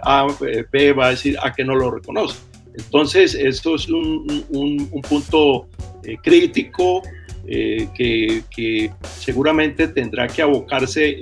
A, 0.02 0.26
B 0.72 0.92
va 0.92 1.06
a 1.06 1.10
decir 1.10 1.36
a 1.42 1.52
que 1.52 1.64
no 1.64 1.74
lo 1.74 1.90
reconoce. 1.90 2.38
Entonces, 2.76 3.34
esto 3.36 3.76
es 3.76 3.88
un, 3.88 4.44
un, 4.50 5.02
punto 5.02 5.68
eh, 6.02 6.16
crítico 6.22 7.02
que, 7.46 8.90
seguramente 9.16 9.86
tendrá 9.88 10.26
que 10.26 10.42
abocarse 10.42 11.20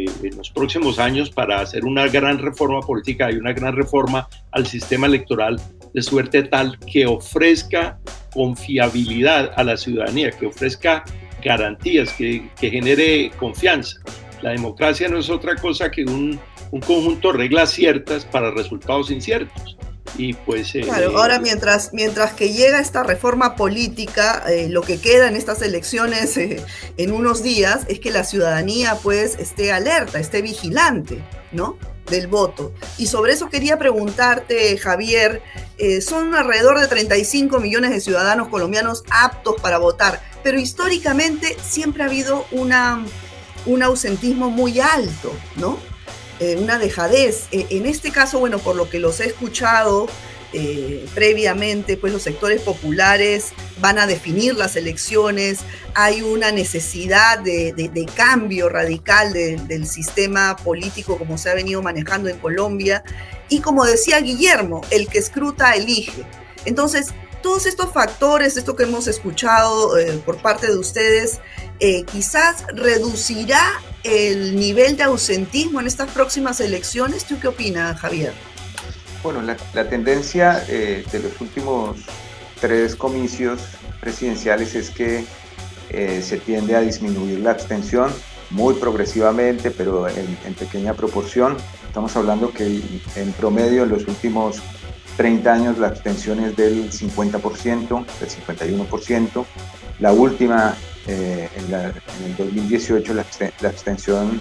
en 0.00 0.36
los 0.36 0.50
próximos 0.50 0.98
años 0.98 1.30
para 1.30 1.60
hacer 1.60 1.84
una 1.84 2.08
gran 2.08 2.38
reforma 2.38 2.80
política 2.80 3.30
y 3.30 3.36
una 3.36 3.52
gran 3.52 3.76
reforma 3.76 4.28
al 4.50 4.66
sistema 4.66 5.06
electoral 5.06 5.60
de 5.94 6.02
suerte 6.02 6.42
tal 6.42 6.78
que 6.80 7.06
ofrezca 7.06 7.98
confiabilidad 8.32 9.52
a 9.56 9.64
la 9.64 9.76
ciudadanía, 9.76 10.30
que 10.30 10.46
ofrezca 10.46 11.04
garantías, 11.42 12.12
que, 12.12 12.48
que 12.58 12.70
genere 12.70 13.30
confianza. 13.38 14.00
La 14.42 14.50
democracia 14.50 15.08
no 15.08 15.18
es 15.18 15.30
otra 15.30 15.54
cosa 15.56 15.90
que 15.90 16.04
un, 16.04 16.38
conjunto 16.70 17.32
de 17.32 17.38
reglas 17.38 17.70
ciertas 17.70 18.24
para 18.24 18.50
resultados 18.50 19.10
inciertos. 19.10 19.76
Y 20.16 20.34
pues, 20.34 20.74
eh, 20.74 20.82
claro, 20.82 21.18
ahora 21.18 21.38
mientras, 21.38 21.92
mientras 21.92 22.32
que 22.32 22.52
llega 22.52 22.80
esta 22.80 23.02
reforma 23.02 23.56
política, 23.56 24.44
eh, 24.48 24.68
lo 24.68 24.82
que 24.82 25.00
queda 25.00 25.28
en 25.28 25.36
estas 25.36 25.62
elecciones 25.62 26.36
eh, 26.36 26.62
en 26.98 27.12
unos 27.12 27.42
días 27.42 27.86
es 27.88 27.98
que 27.98 28.10
la 28.10 28.24
ciudadanía 28.24 28.96
pues 29.02 29.36
esté 29.38 29.72
alerta, 29.72 30.18
esté 30.18 30.42
vigilante, 30.42 31.24
¿no? 31.50 31.78
Del 32.10 32.26
voto. 32.26 32.72
Y 32.98 33.06
sobre 33.06 33.32
eso 33.32 33.48
quería 33.48 33.78
preguntarte, 33.78 34.76
Javier, 34.76 35.40
son 36.04 36.34
alrededor 36.34 36.78
de 36.78 36.88
35 36.88 37.58
millones 37.58 37.90
de 37.90 38.00
ciudadanos 38.00 38.48
colombianos 38.48 39.04
aptos 39.10 39.54
para 39.62 39.78
votar, 39.78 40.20
pero 40.42 40.58
históricamente 40.58 41.56
siempre 41.62 42.02
ha 42.02 42.06
habido 42.06 42.44
una 42.50 43.04
un 43.66 43.82
ausentismo 43.82 44.50
muy 44.50 44.80
alto, 44.80 45.32
¿no? 45.56 45.78
Eh, 46.42 46.56
una 46.56 46.76
dejadez. 46.76 47.46
E, 47.52 47.68
en 47.70 47.86
este 47.86 48.10
caso, 48.10 48.40
bueno, 48.40 48.58
por 48.58 48.74
lo 48.74 48.90
que 48.90 48.98
los 48.98 49.20
he 49.20 49.26
escuchado 49.26 50.08
eh, 50.52 51.06
previamente, 51.14 51.96
pues 51.96 52.12
los 52.12 52.22
sectores 52.22 52.60
populares 52.62 53.52
van 53.80 54.00
a 54.00 54.08
definir 54.08 54.56
las 54.56 54.74
elecciones, 54.74 55.60
hay 55.94 56.22
una 56.22 56.50
necesidad 56.50 57.38
de, 57.38 58.08
cambio 58.16 58.68
radical 58.68 59.32
del 59.32 59.86
sistema 59.86 60.56
político 60.56 61.16
como 61.16 61.38
se 61.38 61.48
ha 61.48 61.54
venido 61.54 61.80
manejando 61.80 62.28
en 62.28 62.38
Colombia. 62.38 63.04
Y 63.48 63.60
como 63.60 63.84
decía 63.84 64.18
Guillermo, 64.18 64.80
el 64.90 65.06
que 65.06 65.18
escruta 65.18 65.76
elige. 65.76 66.24
Entonces, 66.64 67.14
todos 67.42 67.66
estos 67.66 67.92
factores, 67.92 68.56
esto 68.56 68.76
que 68.76 68.84
hemos 68.84 69.08
escuchado 69.08 69.98
eh, 69.98 70.22
por 70.24 70.38
parte 70.38 70.68
de 70.68 70.78
ustedes, 70.78 71.40
eh, 71.80 72.04
quizás 72.04 72.64
reducirá 72.74 73.60
el 74.04 74.56
nivel 74.56 74.96
de 74.96 75.02
ausentismo 75.02 75.80
en 75.80 75.86
estas 75.86 76.10
próximas 76.10 76.60
elecciones. 76.60 77.24
¿Tú 77.24 77.38
qué 77.40 77.48
opinas, 77.48 78.00
Javier? 78.00 78.32
Bueno, 79.22 79.42
la, 79.42 79.88
tendencia 79.88 80.64
eh, 80.68 81.04
de 81.12 81.18
los 81.18 81.40
últimos 81.40 81.98
tres 82.60 82.96
comicios 82.96 83.60
presidenciales 84.00 84.74
es 84.74 84.90
que 84.90 85.24
se 86.22 86.38
tiende 86.38 86.74
a 86.74 86.80
disminuir 86.80 87.40
la 87.40 87.50
abstención 87.50 88.10
muy 88.48 88.72
progresivamente, 88.76 89.70
pero 89.70 90.08
en, 90.08 90.38
en 90.46 90.54
pequeña 90.54 90.94
proporción. 90.94 91.58
Estamos 91.86 92.16
hablando 92.16 92.50
que 92.50 92.80
en 93.14 93.32
promedio 93.32 93.82
en 93.82 93.90
los 93.90 94.08
últimos 94.08 94.62
30 95.16 95.52
años 95.52 95.78
la 95.78 95.88
abstención 95.88 96.38
es 96.40 96.56
del 96.56 96.90
50%, 96.90 98.04
del 98.20 98.28
51%. 98.28 99.44
La 100.00 100.12
última, 100.12 100.76
eh, 101.06 101.48
en, 101.56 101.72
el 101.74 101.94
2018, 102.36 103.14
la, 103.14 103.24
abstención 103.68 104.40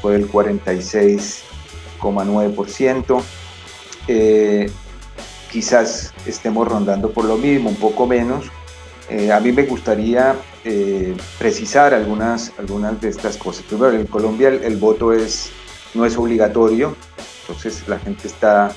fue 0.00 0.14
del 0.14 0.26
46,9%. 0.30 3.22
Eh, 4.08 4.68
quizás 5.50 6.12
estemos 6.26 6.66
rondando 6.66 7.10
por 7.10 7.24
lo 7.24 7.36
mismo, 7.36 7.70
un 7.70 7.76
poco 7.76 8.06
menos, 8.06 8.46
a 9.30 9.38
mí 9.40 9.52
me 9.52 9.64
gustaría 9.64 10.34
precisar 11.38 11.92
algunas, 11.92 12.50
algunas 12.58 12.98
de 12.98 13.10
estas 13.10 13.36
cosas. 13.36 13.62
Primero, 13.64 13.92
en 13.92 14.06
Colombia 14.06 14.48
el, 14.48 14.78
voto 14.78 15.12
es, 15.12 15.50
no 15.92 16.06
es 16.06 16.16
obligatorio, 16.16 16.96
entonces 17.42 17.86
la 17.88 17.98
gente 17.98 18.28
está 18.28 18.74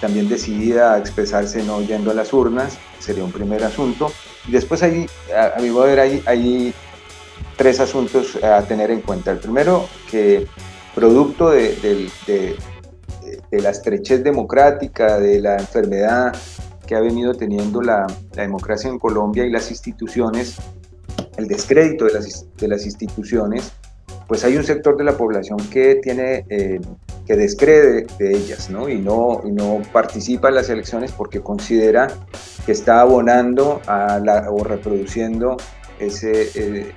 también 0.00 0.28
decidida 0.28 0.94
a 0.94 0.98
expresarse 0.98 1.62
no 1.62 1.80
yendo 1.82 2.10
a 2.10 2.14
las 2.14 2.32
urnas, 2.32 2.78
sería 2.98 3.24
un 3.24 3.32
primer 3.32 3.62
asunto. 3.64 4.12
Y 4.48 4.52
después 4.52 4.82
hay, 4.82 5.06
a, 5.36 5.60
mi 5.60 5.70
modo 5.70 5.84
de 5.84 5.90
ver, 5.90 6.00
hay, 6.00 6.22
hay 6.26 6.74
tres 7.56 7.80
asuntos 7.80 8.42
a 8.42 8.62
tener 8.62 8.90
en 8.90 9.00
cuenta. 9.00 9.30
El 9.30 9.38
primero, 9.38 9.86
que 10.10 10.46
producto 10.94 11.50
de, 11.50 12.08
la 13.50 13.70
estrechez 13.70 14.22
democrática, 14.22 15.18
de 15.18 15.40
la 15.40 15.56
enfermedad 15.56 16.34
que 16.86 16.94
ha 16.94 17.00
venido 17.00 17.34
teniendo 17.34 17.80
la, 17.80 18.06
democracia 18.34 18.90
en 18.90 18.98
Colombia 18.98 19.44
y 19.44 19.50
las 19.50 19.70
instituciones, 19.70 20.56
el 21.36 21.46
descrédito 21.46 22.06
de 22.06 22.14
las, 22.14 22.46
de 22.56 22.68
las 22.68 22.84
instituciones, 22.84 23.72
pues 24.26 24.44
hay 24.44 24.56
un 24.56 24.64
sector 24.64 24.96
de 24.96 25.04
la 25.04 25.16
población 25.16 25.58
que 25.70 25.96
tiene 25.96 26.44
eh, 26.48 26.80
que 27.26 27.36
descree 27.36 28.06
de, 28.18 28.36
ellas 28.36 28.70
¿no? 28.70 28.88
Y, 28.88 28.98
no, 28.98 29.42
no 29.44 29.82
participa 29.92 30.48
en 30.48 30.56
las 30.56 30.68
elecciones 30.68 31.12
porque 31.12 31.40
considera 31.40 32.08
que 32.66 32.72
está 32.72 33.00
abonando 33.00 33.80
a 33.86 34.18
la, 34.18 34.50
o 34.50 34.64
reproduciendo 34.64 35.56
ese, 35.98 36.50
eh, 36.54 36.92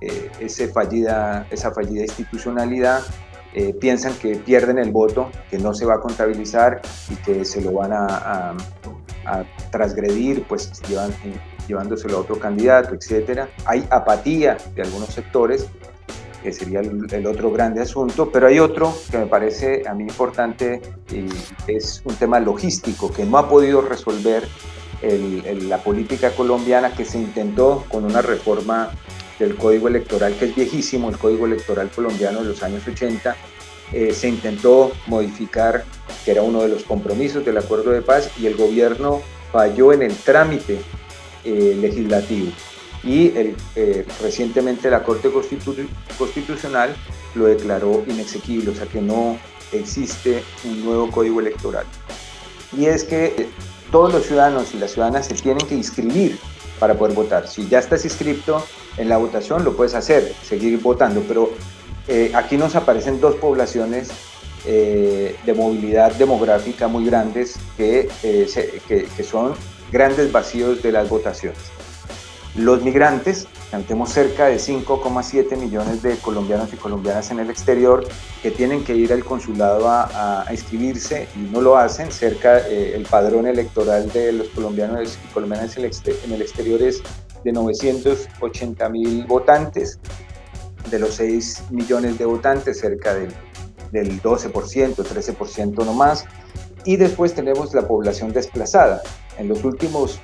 eh, 0.00 0.30
ese 0.40 0.68
fallida, 0.68 1.46
esa 1.50 1.72
fallida 1.72 2.02
institucionalidad, 2.02 3.02
eh, 3.54 3.74
piensan 3.74 4.14
que 4.14 4.36
pierden 4.36 4.78
el 4.78 4.90
voto, 4.90 5.30
que 5.50 5.58
no 5.58 5.74
se 5.74 5.84
va 5.84 5.94
a 5.94 6.00
contabilizar 6.00 6.80
y 7.10 7.16
que 7.16 7.44
se 7.44 7.60
lo 7.60 7.72
van 7.72 7.92
a, 7.92 8.56
a, 9.26 9.44
transgredir, 9.70 10.44
pues 10.48 10.72
llevan, 10.88 11.12
llevándoselo 11.68 12.16
a 12.16 12.20
otro 12.20 12.38
candidato, 12.38 12.94
etc. 12.94 13.42
Hay 13.66 13.86
apatía 13.90 14.56
de 14.74 14.82
algunos 14.82 15.10
sectores, 15.10 15.66
que 16.42 16.52
sería 16.52 16.80
el, 16.80 17.26
otro 17.26 17.50
grande 17.50 17.80
asunto, 17.80 18.30
pero 18.30 18.46
hay 18.46 18.58
otro 18.58 18.92
que 19.10 19.18
me 19.18 19.26
parece 19.26 19.82
a 19.86 19.94
mí 19.94 20.04
importante 20.04 20.80
y 21.10 21.26
es 21.70 22.02
un 22.04 22.14
tema 22.16 22.40
logístico 22.40 23.12
que 23.12 23.24
no 23.24 23.38
ha 23.38 23.48
podido 23.48 23.80
resolver 23.80 24.46
la 25.02 25.78
política 25.78 26.30
colombiana 26.30 26.94
que 26.94 27.04
se 27.04 27.18
intentó 27.18 27.84
con 27.88 28.04
una 28.04 28.22
reforma 28.22 28.90
del 29.38 29.56
código 29.56 29.88
electoral, 29.88 30.34
que 30.38 30.46
es 30.46 30.54
viejísimo, 30.54 31.10
el 31.10 31.18
código 31.18 31.46
electoral 31.46 31.90
colombiano 31.90 32.40
de 32.40 32.50
los 32.50 32.62
años 32.62 32.86
80, 32.86 33.36
eh, 33.92 34.14
se 34.14 34.28
intentó 34.28 34.92
modificar, 35.06 35.84
que 36.24 36.30
era 36.30 36.42
uno 36.42 36.62
de 36.62 36.68
los 36.68 36.84
compromisos 36.84 37.44
del 37.44 37.58
acuerdo 37.58 37.90
de 37.90 38.02
paz, 38.02 38.30
y 38.38 38.46
el 38.46 38.56
gobierno 38.56 39.20
falló 39.50 39.92
en 39.92 40.02
el 40.02 40.14
trámite 40.14 40.80
eh, 41.44 41.76
legislativo. 41.78 42.52
Y 43.04 43.32
eh, 43.74 44.06
recientemente 44.20 44.90
la 44.90 45.02
Corte 45.02 45.30
Constitucional 45.30 46.94
lo 47.34 47.46
declaró 47.46 48.04
inexequible, 48.06 48.70
o 48.70 48.74
sea 48.74 48.86
que 48.86 49.00
no 49.00 49.38
existe 49.72 50.42
un 50.64 50.84
nuevo 50.84 51.10
código 51.10 51.40
electoral. 51.40 51.84
Y 52.76 52.86
es 52.86 53.04
que 53.04 53.48
todos 53.90 54.12
los 54.12 54.24
ciudadanos 54.26 54.74
y 54.74 54.78
las 54.78 54.92
ciudadanas 54.92 55.26
se 55.26 55.34
tienen 55.34 55.66
que 55.66 55.74
inscribir 55.74 56.38
para 56.78 56.94
poder 56.94 57.14
votar. 57.14 57.46
Si 57.48 57.68
ya 57.68 57.78
estás 57.78 58.04
inscrito 58.04 58.64
en 58.96 59.08
la 59.08 59.16
votación, 59.16 59.64
lo 59.64 59.76
puedes 59.76 59.94
hacer, 59.94 60.34
seguir 60.42 60.78
votando, 60.80 61.22
pero 61.28 61.50
eh, 62.08 62.32
aquí 62.34 62.56
nos 62.56 62.74
aparecen 62.74 63.20
dos 63.20 63.36
poblaciones 63.36 64.10
eh, 64.64 65.36
de 65.44 65.54
movilidad 65.54 66.12
demográfica 66.12 66.88
muy 66.88 67.04
grandes 67.04 67.56
eh, 67.78 68.08
que, 68.22 69.24
son 69.24 69.54
grandes 69.90 70.32
vacíos 70.32 70.82
de 70.82 70.92
las 70.92 71.08
votaciones. 71.08 71.58
Los 72.54 72.82
migrantes, 72.82 73.48
tenemos 73.70 74.10
cerca 74.10 74.46
de 74.46 74.56
5,7 74.56 75.56
millones 75.56 76.02
de 76.02 76.18
colombianos 76.18 76.70
y 76.74 76.76
colombianas 76.76 77.30
en 77.30 77.40
el 77.40 77.48
exterior 77.48 78.06
que 78.42 78.50
tienen 78.50 78.84
que 78.84 78.94
ir 78.94 79.10
al 79.10 79.24
consulado 79.24 79.88
a, 79.88 80.44
inscribirse 80.50 81.28
y 81.34 81.50
no 81.50 81.62
lo 81.62 81.78
hacen. 81.78 82.12
Cerca 82.12 82.58
eh, 82.68 82.94
el 82.94 83.04
padrón 83.04 83.46
electoral 83.46 84.12
de 84.12 84.32
los 84.32 84.48
colombianos 84.48 85.18
y 85.24 85.32
colombianas 85.32 85.78
en 85.78 85.84
el 86.32 86.42
exterior 86.42 86.82
es 86.82 87.02
de 87.42 87.52
980 87.52 88.88
mil 88.90 89.24
votantes. 89.24 89.98
De 90.90 90.98
los 90.98 91.14
6 91.14 91.70
millones 91.70 92.18
de 92.18 92.26
votantes, 92.26 92.80
cerca 92.80 93.14
del, 93.14 93.32
del 93.92 94.20
12%, 94.20 94.52
13% 94.94 95.86
no 95.86 95.94
más. 95.94 96.26
Y 96.84 96.96
después 96.96 97.32
tenemos 97.32 97.72
la 97.72 97.88
población 97.88 98.30
desplazada. 98.34 99.00
En 99.38 99.48
los 99.48 99.64
últimos 99.64 100.20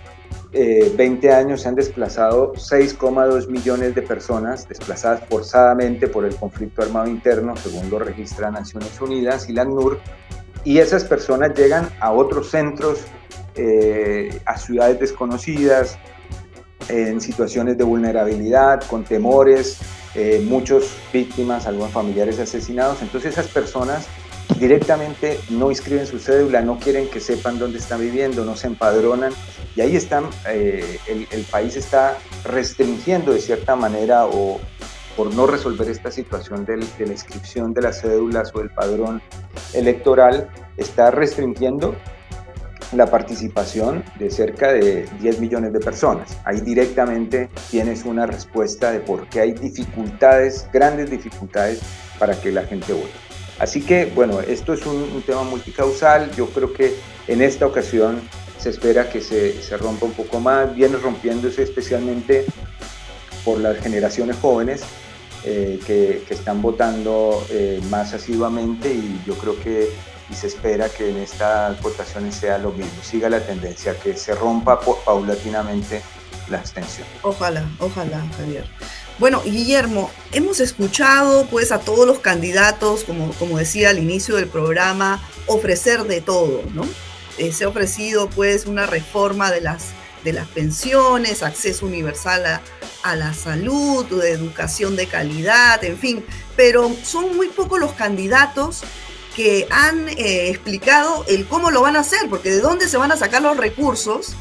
20 0.52 1.26
eh, 1.26 1.32
años 1.32 1.62
se 1.62 1.68
han 1.68 1.74
desplazado 1.74 2.54
6,2 2.54 3.48
millones 3.48 3.94
de 3.94 4.02
personas 4.02 4.66
desplazadas 4.66 5.22
forzadamente 5.28 6.08
por 6.08 6.24
el 6.24 6.34
conflicto 6.34 6.82
armado 6.82 7.06
interno, 7.06 7.54
según 7.56 7.90
lo 7.90 7.98
registra 7.98 8.50
Naciones 8.50 8.98
Unidas 9.00 9.48
y 9.48 9.52
la 9.52 9.62
ACNUR, 9.62 10.00
y 10.64 10.78
esas 10.78 11.04
personas 11.04 11.54
llegan 11.54 11.88
a 12.00 12.12
otros 12.12 12.50
centros, 12.50 13.00
eh, 13.56 14.40
a 14.46 14.56
ciudades 14.56 14.98
desconocidas, 15.00 15.98
en 16.88 17.20
situaciones 17.20 17.76
de 17.76 17.84
vulnerabilidad, 17.84 18.82
con 18.84 19.04
temores, 19.04 19.78
eh, 20.14 20.42
muchas 20.48 20.84
víctimas, 21.12 21.66
algunos 21.66 21.92
familiares 21.92 22.38
asesinados. 22.38 23.02
Entonces 23.02 23.32
esas 23.32 23.48
personas 23.48 24.06
directamente 24.56 25.38
no 25.50 25.70
inscriben 25.70 26.06
su 26.06 26.18
cédula, 26.18 26.62
no 26.62 26.78
quieren 26.78 27.08
que 27.08 27.20
sepan 27.20 27.58
dónde 27.58 27.78
están 27.78 28.00
viviendo, 28.00 28.44
no 28.44 28.56
se 28.56 28.66
empadronan 28.66 29.32
y 29.76 29.80
ahí 29.80 29.96
están, 29.96 30.24
eh, 30.48 30.98
el, 31.06 31.44
país 31.44 31.76
está 31.76 32.18
restringiendo 32.44 33.32
de 33.32 33.40
cierta 33.40 33.76
manera 33.76 34.26
o 34.26 34.60
por 35.16 35.34
no 35.34 35.46
resolver 35.46 35.88
esta 35.88 36.10
situación 36.10 36.64
de 36.64 36.76
la 36.76 37.12
inscripción 37.12 37.74
de 37.74 37.82
las 37.82 38.00
cédulas 38.00 38.54
o 38.54 38.60
el 38.60 38.70
padrón 38.70 39.20
electoral, 39.74 40.48
está 40.76 41.10
restringiendo 41.10 41.96
la 42.92 43.06
participación 43.06 44.04
de 44.18 44.30
cerca 44.30 44.72
de 44.72 45.06
10 45.20 45.40
millones 45.40 45.72
de 45.72 45.80
personas. 45.80 46.38
Ahí 46.44 46.60
directamente 46.60 47.50
tienes 47.70 48.04
una 48.04 48.26
respuesta 48.26 48.92
de 48.92 49.00
por 49.00 49.28
qué 49.28 49.40
hay 49.40 49.52
dificultades, 49.52 50.66
grandes 50.72 51.10
dificultades 51.10 51.80
para 52.18 52.40
que 52.40 52.52
la 52.52 52.62
gente 52.62 52.92
vote. 52.92 53.27
Así 53.58 53.82
que, 53.82 54.06
bueno, 54.06 54.40
esto 54.40 54.72
es 54.72 54.86
un, 54.86 55.22
tema 55.22 55.42
multicausal. 55.42 56.30
Yo 56.36 56.46
creo 56.46 56.72
que 56.72 56.94
en 57.26 57.42
esta 57.42 57.66
ocasión 57.66 58.20
se 58.58 58.70
espera 58.70 59.08
que 59.08 59.20
se, 59.20 59.60
se, 59.62 59.76
rompa 59.76 60.06
un 60.06 60.12
poco 60.12 60.40
más, 60.40 60.74
viene 60.74 60.96
rompiéndose 60.96 61.62
especialmente 61.62 62.46
por 63.44 63.60
las 63.60 63.78
generaciones 63.78 64.36
jóvenes 64.36 64.82
eh, 65.44 65.78
que, 65.86 66.24
que, 66.26 66.34
están 66.34 66.60
votando 66.60 67.44
eh, 67.50 67.80
más 67.88 68.12
asiduamente 68.14 68.92
y 68.92 69.20
yo 69.26 69.34
creo 69.34 69.58
que 69.60 69.90
y 70.30 70.34
se 70.34 70.48
espera 70.48 70.88
que 70.88 71.10
en 71.10 71.16
estas 71.18 71.80
votaciones 71.80 72.34
sea 72.34 72.58
lo 72.58 72.72
mismo, 72.72 73.02
siga 73.02 73.28
la 73.30 73.40
tendencia, 73.40 73.98
que 73.98 74.16
se 74.16 74.34
rompa 74.34 74.78
paulatinamente 74.80 76.02
la 76.50 76.58
abstención. 76.58 77.06
Ojalá, 77.22 77.64
ojalá, 77.78 78.22
Javier. 78.36 78.64
Bueno, 79.18 79.42
Guillermo, 79.44 80.12
hemos 80.30 80.60
escuchado 80.60 81.46
pues 81.46 81.72
a 81.72 81.80
todos 81.80 82.06
los 82.06 82.20
candidatos, 82.20 83.02
como, 83.02 83.32
como 83.32 83.58
decía 83.58 83.90
al 83.90 83.98
inicio 83.98 84.36
del 84.36 84.46
programa, 84.46 85.20
ofrecer 85.46 86.04
de 86.04 86.20
todo, 86.20 86.62
¿no? 86.72 86.86
Eh, 87.36 87.52
se 87.52 87.64
ha 87.64 87.68
ofrecido 87.68 88.30
pues 88.30 88.66
una 88.66 88.86
reforma 88.86 89.50
de 89.50 89.60
las, 89.60 89.86
de 90.22 90.32
las 90.32 90.46
pensiones, 90.46 91.42
acceso 91.42 91.84
universal 91.86 92.46
a, 92.46 92.62
a 93.02 93.16
la 93.16 93.34
salud, 93.34 94.06
de 94.06 94.30
educación 94.30 94.94
de 94.94 95.06
calidad, 95.06 95.82
en 95.82 95.98
fin, 95.98 96.24
pero 96.56 96.88
son 97.02 97.36
muy 97.36 97.48
pocos 97.48 97.80
los 97.80 97.94
candidatos 97.94 98.82
que 99.34 99.66
han 99.70 100.08
eh, 100.10 100.48
explicado 100.48 101.24
el 101.26 101.44
cómo 101.46 101.72
lo 101.72 101.82
van 101.82 101.96
a 101.96 102.00
hacer, 102.00 102.28
porque 102.30 102.50
de 102.50 102.60
dónde 102.60 102.88
se 102.88 102.96
van 102.96 103.10
a 103.10 103.16
sacar 103.16 103.42
los 103.42 103.56
recursos 103.56 104.34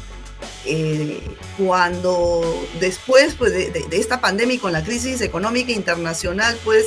eh, 0.64 1.20
cuando 1.56 2.42
después 2.80 3.34
pues, 3.34 3.52
de, 3.52 3.86
esta 3.92 4.20
pandemia 4.20 4.56
y 4.56 4.58
con 4.58 4.72
la 4.72 4.82
crisis 4.82 5.20
económica 5.20 5.72
internacional, 5.72 6.58
pues 6.64 6.86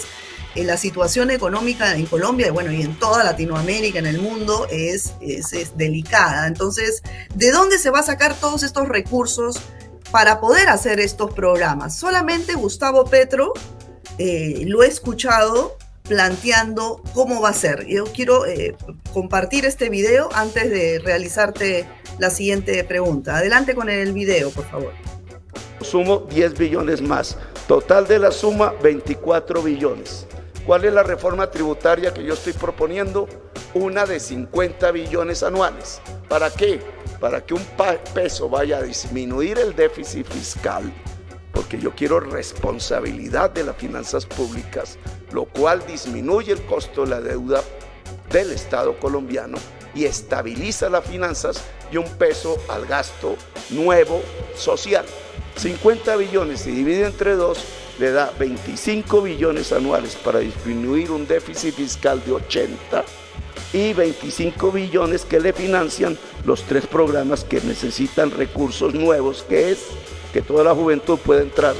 eh, 0.55 0.63
la 0.63 0.77
situación 0.77 1.31
económica 1.31 1.95
en 1.95 2.05
Colombia 2.05 2.47
y 2.47 2.49
bueno, 2.51 2.71
y 2.71 2.81
en 2.81 2.97
toda 2.99 3.23
Latinoamérica, 3.23 3.99
en 3.99 4.07
el 4.07 4.19
mundo, 4.19 4.67
es, 4.69 5.13
es, 5.21 5.77
delicada. 5.77 6.47
Entonces, 6.47 7.01
¿de 7.35 7.51
dónde 7.51 7.77
se 7.77 7.89
va 7.89 7.99
a 7.99 8.03
sacar 8.03 8.35
todos 8.35 8.63
estos 8.63 8.87
recursos 8.87 9.59
para 10.11 10.39
poder 10.39 10.69
hacer 10.69 10.99
estos 10.99 11.33
programas? 11.33 11.97
Solamente 11.97 12.53
Gustavo 12.53 13.05
Petro, 13.05 13.53
eh, 14.17 14.65
lo 14.67 14.83
he 14.83 14.87
escuchado 14.87 15.77
planteando 16.11 17.01
cómo 17.13 17.39
va 17.39 17.49
a 17.49 17.53
ser. 17.53 17.87
Yo 17.87 18.03
quiero 18.03 18.43
compartir 19.13 19.63
este 19.63 19.87
video 19.87 20.27
antes 20.33 20.69
de 20.69 20.99
realizarte 20.99 21.87
la 22.19 22.29
siguiente 22.29 22.83
pregunta. 22.83 23.37
Adelante 23.37 23.73
con 23.73 23.89
el 23.89 24.11
video, 24.11 24.49
por 24.49 24.65
favor. 24.65 24.91
Sumo 25.79 26.27
10 26.29 26.57
billones 26.57 27.01
más. 27.01 27.37
Total 27.65 28.05
de 28.05 28.19
la 28.19 28.31
suma 28.31 28.73
24 28.83 29.63
billones. 29.63 30.27
¿Cuál 30.65 30.83
es 30.83 30.91
la 30.91 31.03
reforma 31.03 31.49
tributaria 31.49 32.13
que 32.13 32.25
yo 32.25 32.33
estoy 32.33 32.51
proponiendo? 32.51 33.29
Una 33.73 34.05
de 34.05 34.19
50 34.19 34.91
billones 34.91 35.43
anuales. 35.43 36.01
¿Para 36.27 36.49
qué? 36.49 36.81
para 37.21 37.45
que 37.45 37.53
un 37.53 37.63
peso 38.15 38.49
vaya 38.49 38.79
a 38.79 38.81
disminuir 38.81 39.59
el 39.59 39.75
déficit 39.75 40.25
fiscal, 40.25 40.91
porque 41.53 41.79
yo 41.79 41.91
quiero 41.95 42.19
responsabilidad 42.19 43.51
de 43.51 43.63
las 43.63 43.77
finanzas 43.77 44.25
públicas, 44.25 44.97
lo 45.33 45.45
cual 45.45 45.85
disminuye 45.85 46.51
el 46.51 46.61
costo 46.63 47.03
de 47.03 47.09
la 47.09 47.21
deuda 47.21 47.61
del 48.31 48.51
Estado 48.51 48.97
colombiano 48.97 49.57
y 49.93 50.05
estabiliza 50.05 50.89
las 50.89 51.05
finanzas 51.05 51.61
y 51.91 51.97
un 51.97 52.07
peso 52.17 52.57
al 52.69 52.85
gasto 52.85 53.35
nuevo 53.69 54.21
social. 54.55 55.05
50 55.57 56.15
billones 56.15 56.61
se 56.61 56.71
divide 56.71 57.05
entre 57.05 57.35
dos, 57.35 57.59
le 57.99 58.11
da 58.11 58.31
25 58.39 59.21
billones 59.21 59.71
anuales 59.71 60.15
para 60.15 60.39
disminuir 60.39 61.11
un 61.11 61.27
déficit 61.27 61.75
fiscal 61.75 62.23
de 62.25 62.31
80 62.31 63.03
y 63.73 63.93
25 63.93 64.71
billones 64.71 65.25
que 65.25 65.39
le 65.39 65.53
financian 65.53 66.17
los 66.45 66.63
tres 66.63 66.87
programas 66.87 67.43
que 67.43 67.61
necesitan 67.61 68.31
recursos 68.31 68.93
nuevos, 68.93 69.43
que 69.47 69.71
es 69.71 69.87
que 70.33 70.41
toda 70.41 70.63
la 70.63 70.73
juventud 70.73 71.19
pueda 71.19 71.41
entrar 71.41 71.75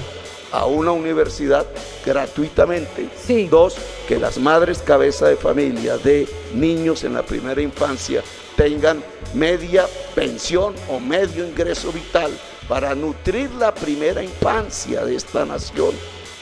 a 0.51 0.65
una 0.65 0.91
universidad 0.91 1.65
gratuitamente. 2.05 3.09
Dos, 3.49 3.75
que 4.07 4.19
las 4.19 4.37
madres 4.37 4.79
cabeza 4.79 5.27
de 5.27 5.35
familia 5.35 5.97
de 5.97 6.27
niños 6.53 7.03
en 7.03 7.13
la 7.13 7.23
primera 7.23 7.61
infancia 7.61 8.21
tengan 8.55 9.03
media 9.33 9.87
pensión 10.13 10.75
o 10.89 10.99
medio 10.99 11.47
ingreso 11.47 11.91
vital 11.91 12.31
para 12.67 12.93
nutrir 12.95 13.49
la 13.51 13.73
primera 13.73 14.23
infancia 14.23 15.05
de 15.05 15.15
esta 15.15 15.45
nación. 15.45 15.93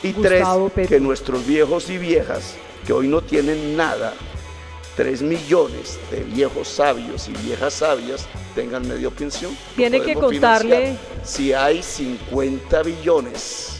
Y 0.02 0.14
tres, 0.14 0.48
que 0.88 1.00
nuestros 1.00 1.46
viejos 1.46 1.90
y 1.90 1.98
viejas, 1.98 2.56
que 2.86 2.94
hoy 2.94 3.08
no 3.08 3.22
tienen 3.22 3.76
nada, 3.76 4.14
tres 4.96 5.22
millones 5.22 6.00
de 6.10 6.24
viejos 6.24 6.68
sabios 6.68 7.28
y 7.28 7.34
viejas 7.46 7.74
sabias 7.74 8.26
tengan 8.56 8.88
medio 8.88 9.12
pensión. 9.12 9.56
Tiene 9.76 10.02
que 10.02 10.14
contarle. 10.14 10.98
Si 11.24 11.54
hay 11.54 11.84
50 11.84 12.84
billones 12.84 13.79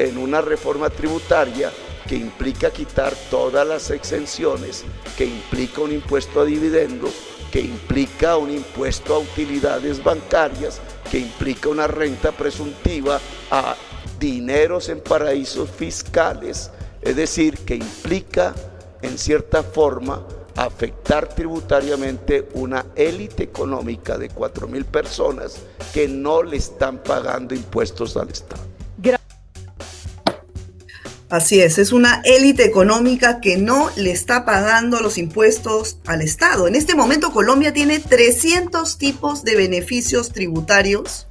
en 0.00 0.16
una 0.16 0.40
reforma 0.40 0.88
tributaria 0.88 1.70
que 2.08 2.16
implica 2.16 2.70
quitar 2.70 3.14
todas 3.30 3.66
las 3.66 3.90
exenciones, 3.90 4.84
que 5.16 5.26
implica 5.26 5.82
un 5.82 5.92
impuesto 5.92 6.40
a 6.40 6.44
dividendos, 6.44 7.12
que 7.52 7.60
implica 7.60 8.36
un 8.36 8.50
impuesto 8.50 9.14
a 9.14 9.18
utilidades 9.18 10.02
bancarias, 10.02 10.80
que 11.10 11.18
implica 11.18 11.68
una 11.68 11.86
renta 11.86 12.32
presuntiva 12.32 13.20
a 13.50 13.76
dineros 14.18 14.88
en 14.88 15.00
paraísos 15.00 15.70
fiscales, 15.70 16.70
es 17.02 17.16
decir, 17.16 17.58
que 17.58 17.74
implica 17.74 18.54
en 19.02 19.18
cierta 19.18 19.62
forma 19.62 20.26
afectar 20.56 21.28
tributariamente 21.28 22.48
una 22.54 22.86
élite 22.94 23.42
económica 23.42 24.18
de 24.18 24.28
4 24.28 24.66
mil 24.66 24.84
personas 24.84 25.58
que 25.92 26.08
no 26.08 26.42
le 26.42 26.56
están 26.56 27.02
pagando 27.02 27.54
impuestos 27.54 28.16
al 28.16 28.30
Estado. 28.30 28.69
Así 31.30 31.60
es, 31.60 31.78
es 31.78 31.92
una 31.92 32.22
élite 32.24 32.64
económica 32.64 33.40
que 33.40 33.56
no 33.56 33.88
le 33.96 34.10
está 34.10 34.44
pagando 34.44 35.00
los 35.00 35.16
impuestos 35.16 36.00
al 36.06 36.22
Estado. 36.22 36.66
En 36.66 36.74
este 36.74 36.96
momento 36.96 37.30
Colombia 37.30 37.72
tiene 37.72 38.00
300 38.00 38.98
tipos 38.98 39.44
de 39.44 39.54
beneficios 39.54 40.32
tributarios 40.32 41.28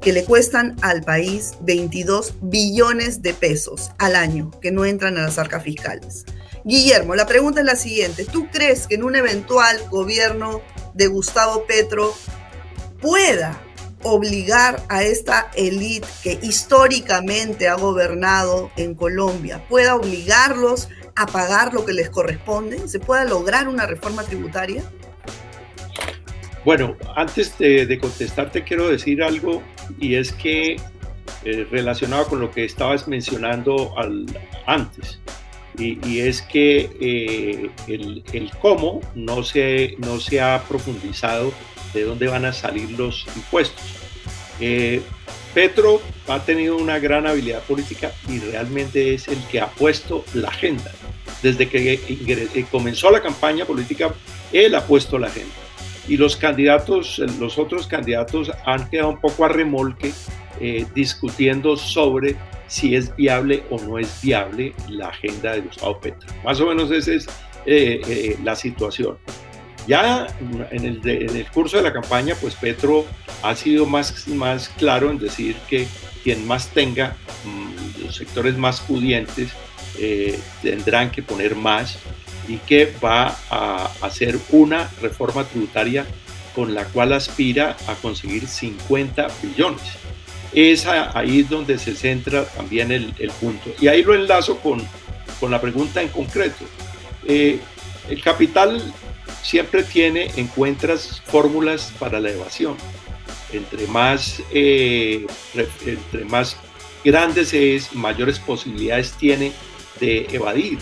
que 0.00 0.14
le 0.14 0.24
cuestan 0.24 0.76
al 0.80 1.02
país 1.02 1.52
22 1.60 2.36
billones 2.40 3.20
de 3.20 3.34
pesos 3.34 3.90
al 3.98 4.16
año 4.16 4.50
que 4.62 4.72
no 4.72 4.86
entran 4.86 5.18
a 5.18 5.22
las 5.22 5.36
arcas 5.36 5.62
fiscales. 5.62 6.24
Guillermo, 6.64 7.14
la 7.14 7.26
pregunta 7.26 7.60
es 7.60 7.66
la 7.66 7.76
siguiente. 7.76 8.24
¿Tú 8.24 8.48
crees 8.50 8.86
que 8.86 8.94
en 8.94 9.04
un 9.04 9.16
eventual 9.16 9.78
gobierno 9.90 10.62
de 10.94 11.08
Gustavo 11.08 11.66
Petro 11.66 12.14
pueda 13.02 13.62
obligar 14.02 14.82
a 14.88 15.02
esta 15.02 15.50
élite 15.54 16.06
que 16.22 16.38
históricamente 16.42 17.68
ha 17.68 17.74
gobernado 17.74 18.70
en 18.76 18.94
Colombia, 18.94 19.64
pueda 19.68 19.94
obligarlos 19.94 20.88
a 21.16 21.26
pagar 21.26 21.74
lo 21.74 21.84
que 21.84 21.92
les 21.92 22.10
corresponde? 22.10 22.88
¿Se 22.88 22.98
pueda 22.98 23.24
lograr 23.24 23.68
una 23.68 23.86
reforma 23.86 24.22
tributaria? 24.22 24.82
Bueno, 26.64 26.96
antes 27.16 27.58
de, 27.58 27.98
contestarte 28.00 28.62
quiero 28.62 28.88
decir 28.88 29.22
algo 29.22 29.62
y 29.98 30.14
es 30.14 30.32
que 30.32 30.76
eh, 31.44 31.66
relacionado 31.70 32.26
con 32.26 32.40
lo 32.40 32.52
que 32.52 32.64
estabas 32.64 33.08
mencionando 33.08 33.98
al, 33.98 34.26
antes, 34.66 35.18
y, 35.78 36.20
es 36.20 36.42
que 36.42 36.90
eh, 37.00 37.70
el, 37.88 38.22
el, 38.34 38.50
cómo 38.60 39.00
no 39.14 39.42
se, 39.42 39.94
no 39.98 40.20
se 40.20 40.40
ha 40.40 40.62
profundizado 40.68 41.52
de 41.92 42.04
dónde 42.04 42.28
van 42.28 42.44
a 42.44 42.52
salir 42.52 42.90
los 42.92 43.26
impuestos. 43.36 44.02
Eh, 44.60 45.02
Petro 45.54 46.00
ha 46.28 46.40
tenido 46.40 46.76
una 46.76 46.98
gran 46.98 47.26
habilidad 47.26 47.62
política 47.62 48.12
y 48.28 48.38
realmente 48.38 49.14
es 49.14 49.28
el 49.28 49.38
que 49.50 49.60
ha 49.60 49.68
puesto 49.68 50.24
la 50.34 50.48
agenda. 50.48 50.90
Desde 51.42 51.68
que 51.68 51.94
eh, 51.94 52.66
comenzó 52.70 53.10
la 53.10 53.20
campaña 53.20 53.64
política, 53.64 54.14
él 54.52 54.74
ha 54.74 54.86
puesto 54.86 55.18
la 55.18 55.26
agenda. 55.26 55.54
Y 56.08 56.16
los 56.16 56.36
candidatos, 56.36 57.20
los 57.38 57.58
otros 57.58 57.86
candidatos 57.86 58.50
han 58.64 58.88
quedado 58.88 59.10
un 59.10 59.20
poco 59.20 59.44
a 59.44 59.48
remolque 59.48 60.12
eh, 60.60 60.86
discutiendo 60.94 61.76
sobre 61.76 62.36
si 62.66 62.94
es 62.94 63.14
viable 63.14 63.62
o 63.70 63.78
no 63.80 63.98
es 63.98 64.20
viable 64.22 64.72
la 64.88 65.08
agenda 65.08 65.52
de 65.52 65.60
Gustavo 65.60 66.00
Petro. 66.00 66.28
Más 66.44 66.58
o 66.60 66.66
menos 66.66 66.90
esa 66.90 67.12
es 67.12 67.26
la 68.42 68.56
situación. 68.56 69.18
Ya 69.86 70.26
en 70.70 70.84
el, 70.84 71.46
curso 71.52 71.76
de 71.76 71.82
la 71.82 71.92
campaña, 71.92 72.34
pues 72.40 72.54
Petro 72.54 73.04
ha 73.42 73.54
sido 73.56 73.84
más, 73.86 74.28
más 74.28 74.68
claro 74.68 75.10
en 75.10 75.18
decir 75.18 75.56
que 75.68 75.88
quien 76.22 76.46
más 76.46 76.68
tenga, 76.68 77.16
mm, 77.44 78.04
los 78.04 78.14
sectores 78.14 78.56
más 78.56 78.80
pudientes, 78.80 79.50
eh, 79.98 80.38
tendrán 80.62 81.10
que 81.10 81.22
poner 81.22 81.56
más 81.56 81.98
y 82.48 82.58
que 82.58 82.92
va 83.04 83.36
a 83.50 83.90
hacer 84.00 84.38
una 84.50 84.88
reforma 85.00 85.44
tributaria 85.44 86.06
con 86.54 86.74
la 86.74 86.84
cual 86.84 87.12
aspira 87.12 87.76
a 87.86 87.94
conseguir 87.94 88.46
50 88.46 89.28
billones. 89.42 89.82
Es 90.52 90.86
ahí 90.86 91.42
donde 91.42 91.78
se 91.78 91.94
centra 91.94 92.44
también 92.44 92.92
el, 92.92 93.14
punto. 93.40 93.70
Y 93.80 93.88
ahí 93.88 94.02
lo 94.02 94.14
enlazo 94.14 94.58
con, 94.58 94.86
con 95.40 95.50
la 95.50 95.60
pregunta 95.60 96.02
en 96.02 96.08
concreto. 96.08 96.64
Eh, 97.26 97.58
el 98.10 98.22
capital 98.22 98.82
siempre 99.42 99.82
tiene, 99.82 100.30
encuentras 100.36 101.20
fórmulas 101.26 101.92
para 101.98 102.20
la 102.20 102.30
evasión. 102.30 102.76
Entre 103.52 103.86
más, 103.88 104.42
eh, 104.52 105.26
entre 105.84 106.24
más 106.24 106.56
grandes 107.04 107.52
es, 107.52 107.94
mayores 107.94 108.38
posibilidades 108.38 109.12
tiene 109.12 109.52
de 110.00 110.26
evadir. 110.32 110.78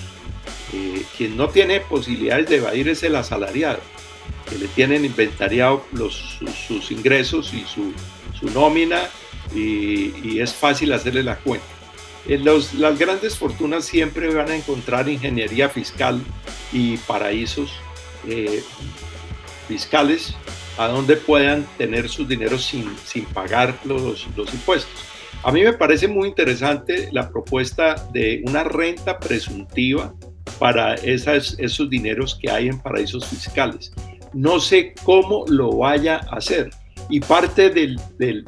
Eh, 0.73 1.03
quien 1.17 1.37
no 1.37 1.49
tiene 1.49 1.81
posibilidades 1.81 2.49
de 2.49 2.57
evadir 2.57 2.89
es 2.89 3.03
el 3.03 3.17
asalariado, 3.17 3.81
que 4.49 4.57
le 4.57 4.69
tienen 4.69 5.05
inventariado 5.05 5.85
los, 5.93 6.39
sus, 6.69 6.91
ingresos 6.93 7.53
y 7.53 7.65
su, 7.65 7.93
nómina 8.55 9.01
y, 9.55 10.39
es 10.39 10.55
fácil 10.55 10.93
hacerle 10.93 11.23
la 11.23 11.37
cuenta. 11.37 11.67
En 12.29 12.45
los, 12.45 12.75
las 12.75 12.99
grandes 12.99 13.37
fortunas 13.37 13.85
siempre 13.85 14.33
van 14.33 14.51
a 14.51 14.55
encontrar 14.55 15.09
ingeniería 15.09 15.69
fiscal 15.69 16.21
y 16.73 16.99
paraísos 16.99 17.73
eh, 18.27 18.63
fiscales 19.69 20.35
a 20.79 20.89
donde 20.89 21.17
puedan 21.17 21.67
tener 21.77 22.09
sus 22.09 22.27
dineros 22.29 22.65
sin, 22.65 22.97
sin 23.05 23.25
pagar 23.27 23.79
los, 23.85 24.27
los 24.37 24.55
impuestos. 24.55 25.05
A 25.43 25.53
mí 25.53 25.63
me 25.63 25.73
parece 25.73 26.07
muy 26.07 26.29
interesante 26.29 27.09
la 27.13 27.31
propuesta 27.31 27.95
de 28.13 28.43
una 28.47 28.65
renta 28.65 29.19
presuntiva 29.19 30.15
para 30.59 30.95
esas, 30.97 31.57
esos 31.59 31.89
dineros 31.89 32.39
que 32.41 32.51
hay 32.51 32.69
en 32.69 32.79
paraísos 32.79 33.27
fiscales. 33.27 33.93
No 34.33 34.61
sé 34.61 34.95
cómo 35.03 35.45
lo 35.49 35.79
vaya 35.79 36.21
a 36.31 36.37
hacer. 36.37 36.71
Y 37.09 37.21
parte 37.21 37.71
del, 37.71 37.99
del, 38.19 38.45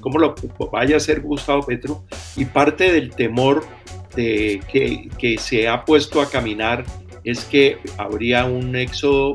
cómo 0.00 0.18
lo 0.18 0.34
vaya 0.72 0.94
a 0.94 0.98
hacer 0.98 1.20
Gustavo 1.20 1.66
Petro 1.66 2.04
y 2.36 2.44
parte 2.44 2.92
del 2.92 3.10
temor 3.10 3.66
de 4.14 4.60
que, 4.72 5.08
que 5.18 5.36
se 5.36 5.68
ha 5.68 5.84
puesto 5.84 6.20
a 6.20 6.30
caminar 6.30 6.84
es 7.24 7.44
que 7.44 7.78
habría 7.98 8.44
un 8.44 8.76
éxodo, 8.76 9.34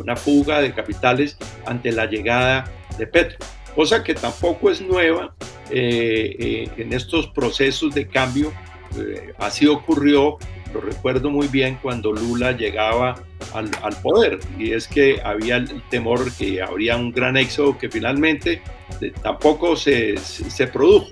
una 0.00 0.16
fuga 0.16 0.60
de 0.60 0.72
capitales 0.72 1.36
ante 1.66 1.92
la 1.92 2.06
llegada 2.06 2.64
de 2.98 3.06
Petro, 3.06 3.38
cosa 3.74 4.02
que 4.02 4.14
tampoco 4.14 4.70
es 4.70 4.80
nueva 4.80 5.34
eh, 5.70 6.36
eh, 6.38 6.68
en 6.76 6.92
estos 6.92 7.28
procesos 7.28 7.94
de 7.94 8.06
cambio. 8.06 8.52
Eh, 8.98 9.32
así 9.38 9.66
ocurrió, 9.66 10.38
lo 10.72 10.80
recuerdo 10.80 11.30
muy 11.30 11.48
bien, 11.48 11.78
cuando 11.82 12.12
Lula 12.12 12.52
llegaba 12.52 13.14
al, 13.54 13.70
poder, 14.02 14.38
y 14.58 14.72
es 14.72 14.86
que 14.88 15.20
había 15.22 15.56
el 15.56 15.82
temor 15.90 16.32
que 16.32 16.60
habría 16.60 16.96
un 16.96 17.12
gran 17.12 17.36
éxodo 17.36 17.78
que 17.78 17.88
finalmente 17.88 18.62
tampoco 19.22 19.76
se, 19.76 20.16
se, 20.16 20.66
produjo. 20.66 21.10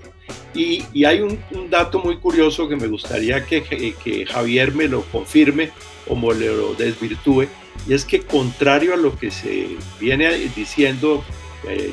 Y, 0.54 0.84
y 0.92 1.04
hay 1.04 1.20
un, 1.20 1.38
un, 1.52 1.70
dato 1.70 1.98
muy 2.00 2.18
curioso 2.18 2.68
que 2.68 2.76
me 2.76 2.86
gustaría 2.86 3.44
que, 3.46 3.62
que 3.62 4.26
Javier 4.26 4.74
me 4.74 4.86
lo 4.86 5.02
confirme, 5.02 5.70
como 6.06 6.32
le 6.32 6.48
lo 6.48 6.74
desvirtúe, 6.74 7.46
y 7.86 7.94
es 7.94 8.04
que 8.04 8.20
contrario 8.20 8.94
a 8.94 8.96
lo 8.96 9.16
que 9.18 9.30
se 9.30 9.76
viene 9.98 10.30
diciendo 10.54 11.24
eh, 11.66 11.92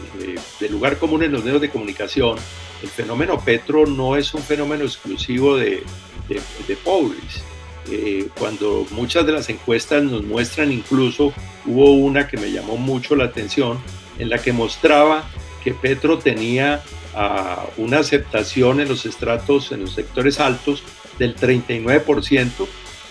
de 0.59 0.69
lugar 0.69 0.97
común 0.97 1.23
en 1.23 1.31
los 1.31 1.43
medios 1.43 1.61
de 1.61 1.69
comunicación, 1.69 2.37
el 2.81 2.89
fenómeno 2.89 3.39
Petro 3.39 3.85
no 3.85 4.15
es 4.15 4.33
un 4.33 4.41
fenómeno 4.41 4.83
exclusivo 4.83 5.57
de, 5.57 5.83
de, 6.27 6.75
pobres. 6.77 7.43
Eh, 7.91 8.27
cuando 8.37 8.85
muchas 8.91 9.25
de 9.25 9.31
las 9.31 9.49
encuestas 9.49 10.03
nos 10.03 10.23
muestran, 10.23 10.71
incluso 10.71 11.33
hubo 11.65 11.91
una 11.93 12.27
que 12.27 12.37
me 12.37 12.51
llamó 12.51 12.77
mucho 12.77 13.15
la 13.15 13.25
atención, 13.25 13.79
en 14.17 14.29
la 14.29 14.39
que 14.39 14.53
mostraba 14.53 15.29
que 15.63 15.73
Petro 15.73 16.17
tenía 16.19 16.83
ah, 17.15 17.65
una 17.77 17.99
aceptación 17.99 18.79
en 18.79 18.89
los 18.89 19.05
estratos, 19.05 19.71
en 19.71 19.81
los 19.81 19.93
sectores 19.93 20.39
altos, 20.39 20.83
del 21.17 21.35
39%, 21.35 22.67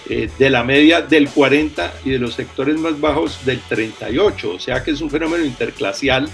eh, 0.09 0.30
de 0.38 0.51
la 0.51 0.64
media 0.64 1.03
del 1.03 1.28
40% 1.28 1.90
y 2.05 2.11
de 2.11 2.18
los 2.18 2.34
sectores 2.34 2.76
más 2.78 2.99
bajos 2.99 3.44
del 3.44 3.61
38%, 3.62 4.55
o 4.55 4.59
sea 4.59 4.82
que 4.82 4.92
es 4.92 5.01
un 5.01 5.11
fenómeno 5.11 5.44
interclasial. 5.44 6.28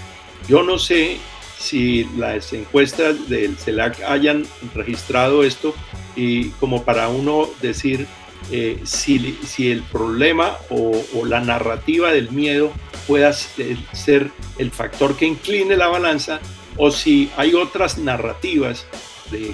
Yo 0.47 0.63
no 0.63 0.79
sé 0.79 1.17
si 1.57 2.05
las 2.17 2.53
encuestas 2.53 3.27
del 3.27 3.57
CELAC 3.57 4.01
hayan 4.03 4.45
registrado 4.73 5.43
esto 5.43 5.75
y 6.15 6.49
como 6.51 6.83
para 6.83 7.09
uno 7.09 7.49
decir 7.61 8.07
eh, 8.51 8.79
si, 8.83 9.71
el 9.71 9.81
problema 9.83 10.57
o, 10.69 11.25
la 11.25 11.39
narrativa 11.41 12.11
del 12.11 12.31
miedo 12.31 12.71
pueda 13.07 13.33
ser 13.33 14.31
el 14.57 14.71
factor 14.71 15.15
que 15.15 15.25
incline 15.25 15.75
la 15.75 15.87
balanza 15.87 16.39
o 16.77 16.91
si 16.91 17.29
hay 17.37 17.53
otras 17.53 17.97
narrativas 17.97 18.85
de, 19.31 19.53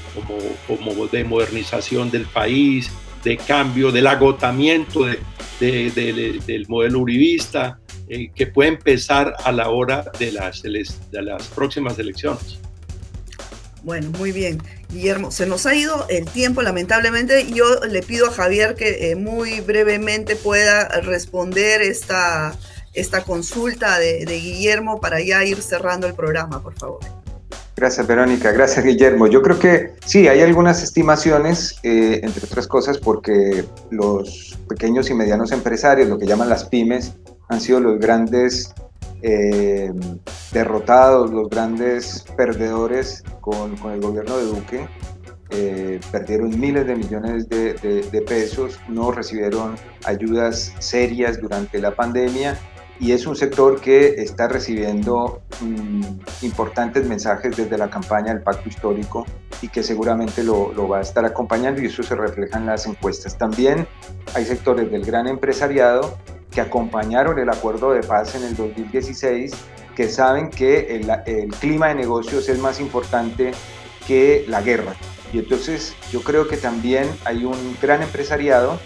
como, 0.68 1.08
de 1.08 1.24
modernización 1.24 2.12
del 2.12 2.26
país, 2.26 2.92
de 3.24 3.38
cambio, 3.38 3.92
del 3.92 4.08
agotamiento 4.08 5.06
del 5.60 6.66
modelo 6.68 7.00
uribista, 7.00 7.80
eh, 8.10 8.30
que 8.36 8.48
puede 8.48 8.70
empezar 8.70 9.34
a 9.44 9.52
la 9.52 9.70
hora 9.70 10.04
de 10.20 10.32
las, 10.32 10.64
de 10.64 11.22
las 11.22 11.48
próximas 11.48 11.98
elecciones. 11.98 12.60
Bueno, 13.84 14.10
muy 14.18 14.32
bien. 14.32 14.62
Guillermo, 14.92 15.32
se 15.32 15.46
nos 15.46 15.66
ha 15.66 15.74
ido 15.74 16.06
el 16.10 16.26
tiempo, 16.26 16.62
lamentablemente. 16.62 17.52
Yo 17.52 17.66
le 17.89 18.02
pido 18.02 18.28
a 18.28 18.32
Javier 18.32 18.76
que 18.76 19.12
eh, 19.12 19.16
muy 19.16 19.62
brevemente 19.62 20.36
pueda 20.36 20.88
responder 21.02 21.82
esta, 21.82 22.54
esta 22.94 23.24
consulta 23.24 24.00
de, 24.00 24.26
Guillermo 24.26 25.00
para 25.00 25.22
ya 25.22 25.44
ir 25.46 25.62
cerrando 25.62 26.08
el 26.08 26.14
programa, 26.14 26.62
por 26.62 26.74
favor. 26.74 27.00
Gracias, 27.76 28.06
Verónica. 28.06 28.52
Gracias, 28.52 28.84
Guillermo. 28.86 29.28
Yo 29.28 29.42
creo 29.42 29.58
que 29.58 29.94
sí, 30.06 30.28
hay 30.28 30.42
algunas 30.42 30.84
estimaciones, 30.84 31.78
eh, 31.84 32.20
entre 32.22 32.46
otras 32.46 32.68
cosas, 32.68 32.98
porque 32.98 33.64
los 33.89 34.60
pequeños 34.68 35.10
y 35.10 35.14
medianos 35.14 35.52
empresarios, 35.52 36.10
lo 36.10 36.20
que 36.20 36.28
llaman 36.28 36.50
las 36.50 36.66
pymes, 36.66 37.14
han 37.50 37.62
sido 37.62 37.80
los 37.80 38.00
grandes 38.00 38.74
eh, 39.22 39.91
derrotados, 40.51 41.32
los 41.32 41.49
grandes 41.49 42.26
perdedores 42.36 43.24
con, 43.39 43.76
el 43.91 44.01
gobierno 44.01 44.38
de 44.38 44.45
Duque. 44.45 44.88
Eh, 45.53 45.99
perdieron 46.11 46.57
miles 46.57 46.88
de 46.88 46.95
millones 46.95 47.49
de, 47.49 48.24
pesos, 48.26 48.80
no 48.88 49.11
recibieron 49.11 49.76
ayudas 50.05 50.74
serias 50.80 51.41
durante 51.41 51.80
la 51.80 51.93
pandemia 51.93 52.57
y 53.01 53.11
es 53.11 53.26
un 53.28 53.36
sector 53.36 53.82
que 53.82 54.22
está 54.22 54.47
recibiendo 54.47 55.41
mm, 55.59 56.01
importantes 56.43 57.05
mensajes 57.05 57.57
desde 57.57 57.78
la 57.78 57.89
campaña 57.89 58.34
del 58.34 58.43
pacto 58.43 58.69
histórico 58.69 59.26
y 59.61 59.67
que 59.67 59.84
seguramente 59.84 60.41
lo, 60.41 60.72
lo, 60.72 60.88
va 60.88 60.99
a 60.99 61.01
estar 61.01 61.26
acompañando 61.26 61.82
y 61.82 61.88
eso 61.88 62.01
se 62.01 62.15
refleja 62.15 62.57
en 62.57 62.67
las 62.67 62.86
encuestas. 62.86 63.38
También 63.38 63.88
hay 64.34 64.45
sectores 64.45 64.89
del 64.89 65.03
gran 65.03 65.28
empresariado 65.28 66.17
que 66.52 66.62
acompañaron 66.62 67.39
el 67.39 67.49
acuerdo 67.49 67.91
de 67.93 68.02
paz 68.02 68.36
en 68.36 68.43
el 68.43 68.56
2016, 68.56 69.54
que 69.95 70.10
saben 70.10 70.49
que 70.49 71.02
el, 71.26 71.49
clima 71.60 71.88
de 71.88 71.95
negocios 71.95 72.49
es 72.49 72.60
más 72.60 72.80
importante 72.80 73.52
que 74.06 74.45
la 74.47 74.62
guerra. 74.62 74.95
Y 75.34 75.39
entonces 75.39 75.95
yo 76.12 76.22
creo 76.22 76.47
que 76.47 76.58
también 76.58 77.10
hay 77.24 77.45
un 77.45 77.78
gran 77.82 78.02
empresariado 78.02 78.80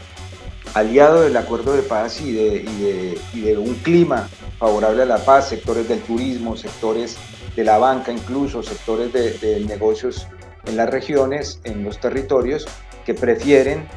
aliado 0.75 1.21
del 1.21 1.35
acuerdo 1.37 1.75
de 1.75 1.81
paz 1.81 2.21
y 2.21 2.33
de, 2.33 3.19
de, 3.33 3.57
un 3.57 3.73
clima 3.75 4.27
favorable 4.59 5.03
a 5.03 5.05
la 5.05 5.23
paz, 5.23 5.49
sectores 5.49 5.87
del 5.87 6.01
turismo, 6.01 6.55
sectores 6.57 7.17
de 7.55 7.63
la 7.63 7.77
banca 7.77 8.11
incluso, 8.11 8.61
sectores 8.61 9.11
de, 9.13 9.31
de 9.39 9.61
negocios 9.61 10.27
en 10.65 10.77
las 10.77 10.89
regiones, 10.89 11.61
en 11.63 11.83
los 11.83 11.99
territorios, 11.99 12.67
que 13.05 13.13
prefieren 13.13 13.87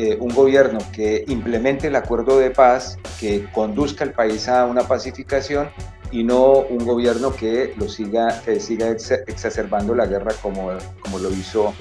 eh, 0.00 0.16
un 0.20 0.32
gobierno 0.32 0.78
que 0.92 1.24
implemente 1.26 1.88
el 1.88 1.96
acuerdo 1.96 2.38
de 2.38 2.52
paz, 2.52 2.96
que 3.18 3.48
conduzca 3.52 4.04
el 4.04 4.12
país 4.12 4.46
a 4.48 4.64
una 4.64 4.86
pacificación 4.86 5.70
y 6.12 6.22
no 6.22 6.52
un 6.52 6.86
gobierno 6.86 7.34
que 7.34 7.74
lo 7.76 7.88
siga, 7.88 8.40
que 8.44 8.60
siga 8.60 8.90
exacerbando 8.90 9.96
la 9.96 10.06
guerra 10.06 10.34
como, 10.40 10.70
como 11.00 11.18
lo 11.18 11.32
hizo 11.32 11.74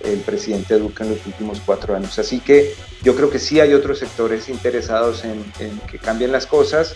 el 0.00 0.18
presidente 0.18 0.78
Duque 0.78 1.02
en 1.02 1.12
los 1.12 1.24
últimos 1.24 1.62
cuatro 1.64 1.96
años. 1.96 2.18
Así 2.18 2.40
que 2.40 2.74
yo 3.02 3.16
creo 3.16 3.30
que 3.30 3.38
sí 3.38 3.58
hay 3.58 3.72
otros 3.72 4.00
sectores 4.00 4.50
interesados 4.50 5.24
en, 5.24 5.42
en 5.58 5.78
que 5.90 5.96
cambien 5.96 6.30
las 6.30 6.44
cosas, 6.44 6.94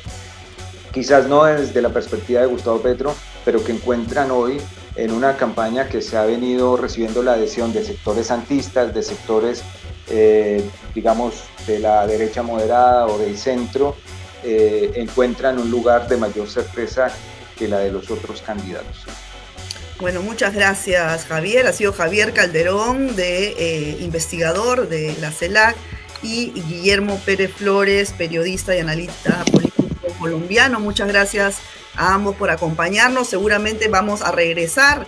quizás 0.92 1.26
no 1.26 1.44
desde 1.44 1.80
la 1.80 1.88
perspectiva 1.88 2.42
de 2.42 2.48
Gustavo 2.48 2.82
Petro, 2.82 3.14
pero 3.46 3.64
que 3.64 3.72
encuentran 3.72 4.30
hoy 4.30 4.60
en 4.96 5.12
una 5.12 5.38
campaña 5.38 5.88
que 5.88 6.02
se 6.02 6.18
ha 6.18 6.26
venido 6.26 6.76
recibiendo 6.76 7.22
la 7.22 7.32
adhesión 7.32 7.72
de 7.72 7.82
sectores 7.82 8.30
antistas, 8.30 8.92
de 8.92 9.02
sectores 9.02 9.62
eh, 10.08 10.64
digamos, 10.94 11.44
de 11.66 11.78
la 11.78 12.06
derecha 12.06 12.42
moderada 12.42 13.06
o 13.06 13.18
del 13.18 13.36
centro, 13.36 13.96
eh, 14.44 14.92
encuentran 14.96 15.58
un 15.58 15.70
lugar 15.70 16.08
de 16.08 16.16
mayor 16.16 16.48
sorpresa 16.48 17.10
que 17.58 17.66
la 17.68 17.78
de 17.80 17.90
los 17.90 18.10
otros 18.10 18.42
candidatos. 18.42 19.04
Bueno, 19.98 20.20
muchas 20.22 20.54
gracias 20.54 21.24
Javier. 21.24 21.66
Ha 21.66 21.72
sido 21.72 21.92
Javier 21.92 22.32
Calderón, 22.34 23.16
de 23.16 23.48
eh, 23.58 23.96
investigador 24.00 24.88
de 24.88 25.16
la 25.20 25.32
CELAC, 25.32 25.76
y 26.22 26.52
Guillermo 26.52 27.20
Pérez 27.24 27.52
Flores, 27.52 28.12
periodista 28.12 28.74
y 28.76 28.80
analista 28.80 29.44
político 29.50 29.86
colombiano. 30.18 30.80
Muchas 30.80 31.08
gracias 31.08 31.58
a 31.94 32.14
ambos 32.14 32.36
por 32.36 32.50
acompañarnos. 32.50 33.28
Seguramente 33.28 33.88
vamos 33.88 34.22
a 34.22 34.32
regresar 34.32 35.06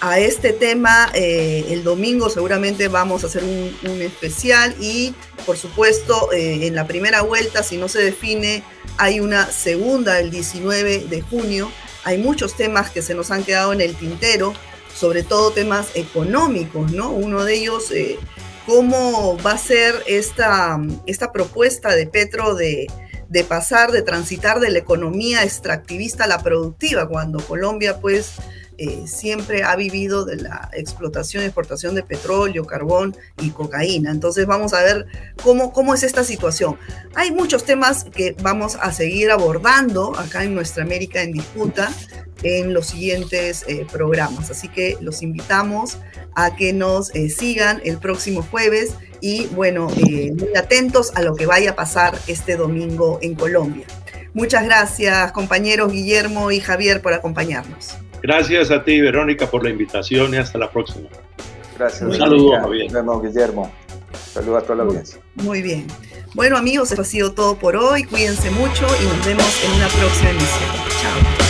a 0.00 0.18
este 0.18 0.52
tema 0.52 1.10
eh, 1.14 1.66
el 1.70 1.84
domingo 1.84 2.28
seguramente 2.28 2.88
vamos 2.88 3.24
a 3.24 3.28
hacer 3.28 3.42
un, 3.44 4.02
especial 4.02 4.74
y 4.80 5.14
por 5.44 5.56
supuesto 5.56 6.32
eh, 6.32 6.66
en 6.66 6.74
la 6.74 6.86
primera 6.86 7.22
vuelta 7.22 7.62
si 7.62 7.76
no 7.76 7.88
se 7.88 8.02
define 8.02 8.62
hay 8.98 9.20
una 9.20 9.50
segunda 9.50 10.20
el 10.20 10.30
19 10.30 11.06
de 11.08 11.20
junio. 11.20 11.70
Hay 12.04 12.18
muchos 12.18 12.56
temas 12.56 12.90
que 12.90 13.02
se 13.02 13.14
nos 13.14 13.30
han 13.30 13.44
quedado 13.44 13.72
en 13.72 13.80
el 13.80 13.94
tintero 13.94 14.52
sobre 14.94 15.22
todo 15.22 15.50
temas 15.50 15.88
económicos 15.94 16.92
no 16.92 17.10
uno 17.10 17.44
de 17.44 17.54
ellos 17.54 17.90
eh, 17.90 18.18
cómo 18.64 19.38
va 19.44 19.52
a 19.52 19.58
ser 19.58 20.02
esta, 20.06 20.78
esta 21.06 21.32
propuesta 21.32 21.94
de 21.94 22.06
Petro 22.06 22.54
de 22.54 22.86
de 23.28 23.44
pasar, 23.44 23.90
de 23.90 24.02
transitar 24.02 24.60
de 24.60 24.70
la 24.70 24.78
economía 24.78 25.42
extractivista 25.42 26.24
a 26.24 26.28
la 26.28 26.42
productiva, 26.42 27.08
cuando 27.08 27.40
Colombia 27.40 28.00
pues 28.00 28.34
eh, 28.78 29.04
siempre 29.06 29.62
ha 29.62 29.74
vivido 29.76 30.24
de 30.24 30.36
la 30.36 30.70
explotación 30.72 31.42
y 31.42 31.46
exportación 31.46 31.94
de 31.94 32.02
petróleo, 32.02 32.64
carbón 32.66 33.16
y 33.40 33.50
cocaína. 33.50 34.10
Entonces 34.10 34.46
vamos 34.46 34.74
a 34.74 34.82
ver 34.82 35.06
cómo, 35.42 35.72
cómo 35.72 35.94
es 35.94 36.02
esta 36.02 36.24
situación. 36.24 36.76
Hay 37.14 37.30
muchos 37.30 37.64
temas 37.64 38.04
que 38.04 38.36
vamos 38.42 38.76
a 38.80 38.92
seguir 38.92 39.30
abordando 39.30 40.16
acá 40.18 40.44
en 40.44 40.54
Nuestra 40.54 40.82
América 40.82 41.22
en 41.22 41.32
Disputa 41.32 41.90
en 42.42 42.74
los 42.74 42.88
siguientes 42.88 43.64
eh, 43.66 43.86
programas. 43.90 44.50
Así 44.50 44.68
que 44.68 44.98
los 45.00 45.22
invitamos 45.22 45.98
a 46.34 46.54
que 46.54 46.72
nos 46.72 47.14
eh, 47.14 47.30
sigan 47.30 47.80
el 47.84 47.98
próximo 47.98 48.42
jueves 48.42 48.94
y 49.20 49.46
bueno, 49.46 49.88
muy 49.88 50.56
atentos 50.56 51.12
a 51.14 51.22
lo 51.22 51.34
que 51.34 51.46
vaya 51.46 51.70
a 51.70 51.76
pasar 51.76 52.18
este 52.26 52.56
domingo 52.56 53.18
en 53.22 53.34
Colombia. 53.34 53.86
Muchas 54.34 54.64
gracias 54.64 55.32
compañeros 55.32 55.90
Guillermo 55.90 56.50
y 56.50 56.60
Javier 56.60 57.00
por 57.00 57.14
acompañarnos. 57.14 57.96
Gracias 58.26 58.72
a 58.72 58.82
ti, 58.82 59.00
Verónica, 59.00 59.46
por 59.46 59.62
la 59.62 59.70
invitación 59.70 60.34
y 60.34 60.38
hasta 60.38 60.58
la 60.58 60.68
próxima. 60.68 61.08
Gracias. 61.78 62.02
Un 62.02 62.16
saludo, 62.16 62.60
Javier. 62.60 62.90
Guillermo. 63.22 63.72
Saludos 64.32 64.64
a 64.64 64.66
toda 64.66 64.76
la 64.78 64.82
audiencia. 64.82 65.20
Muy 65.36 65.62
bien. 65.62 65.86
Bueno, 66.34 66.56
amigos, 66.56 66.90
eso 66.90 67.02
ha 67.02 67.04
sido 67.04 67.32
todo 67.34 67.56
por 67.56 67.76
hoy. 67.76 68.02
Cuídense 68.02 68.50
mucho 68.50 68.84
y 69.00 69.04
nos 69.04 69.24
vemos 69.24 69.64
en 69.64 69.72
una 69.74 69.86
próxima 69.86 70.30
emisión. 70.30 70.70
Chao. 71.00 71.45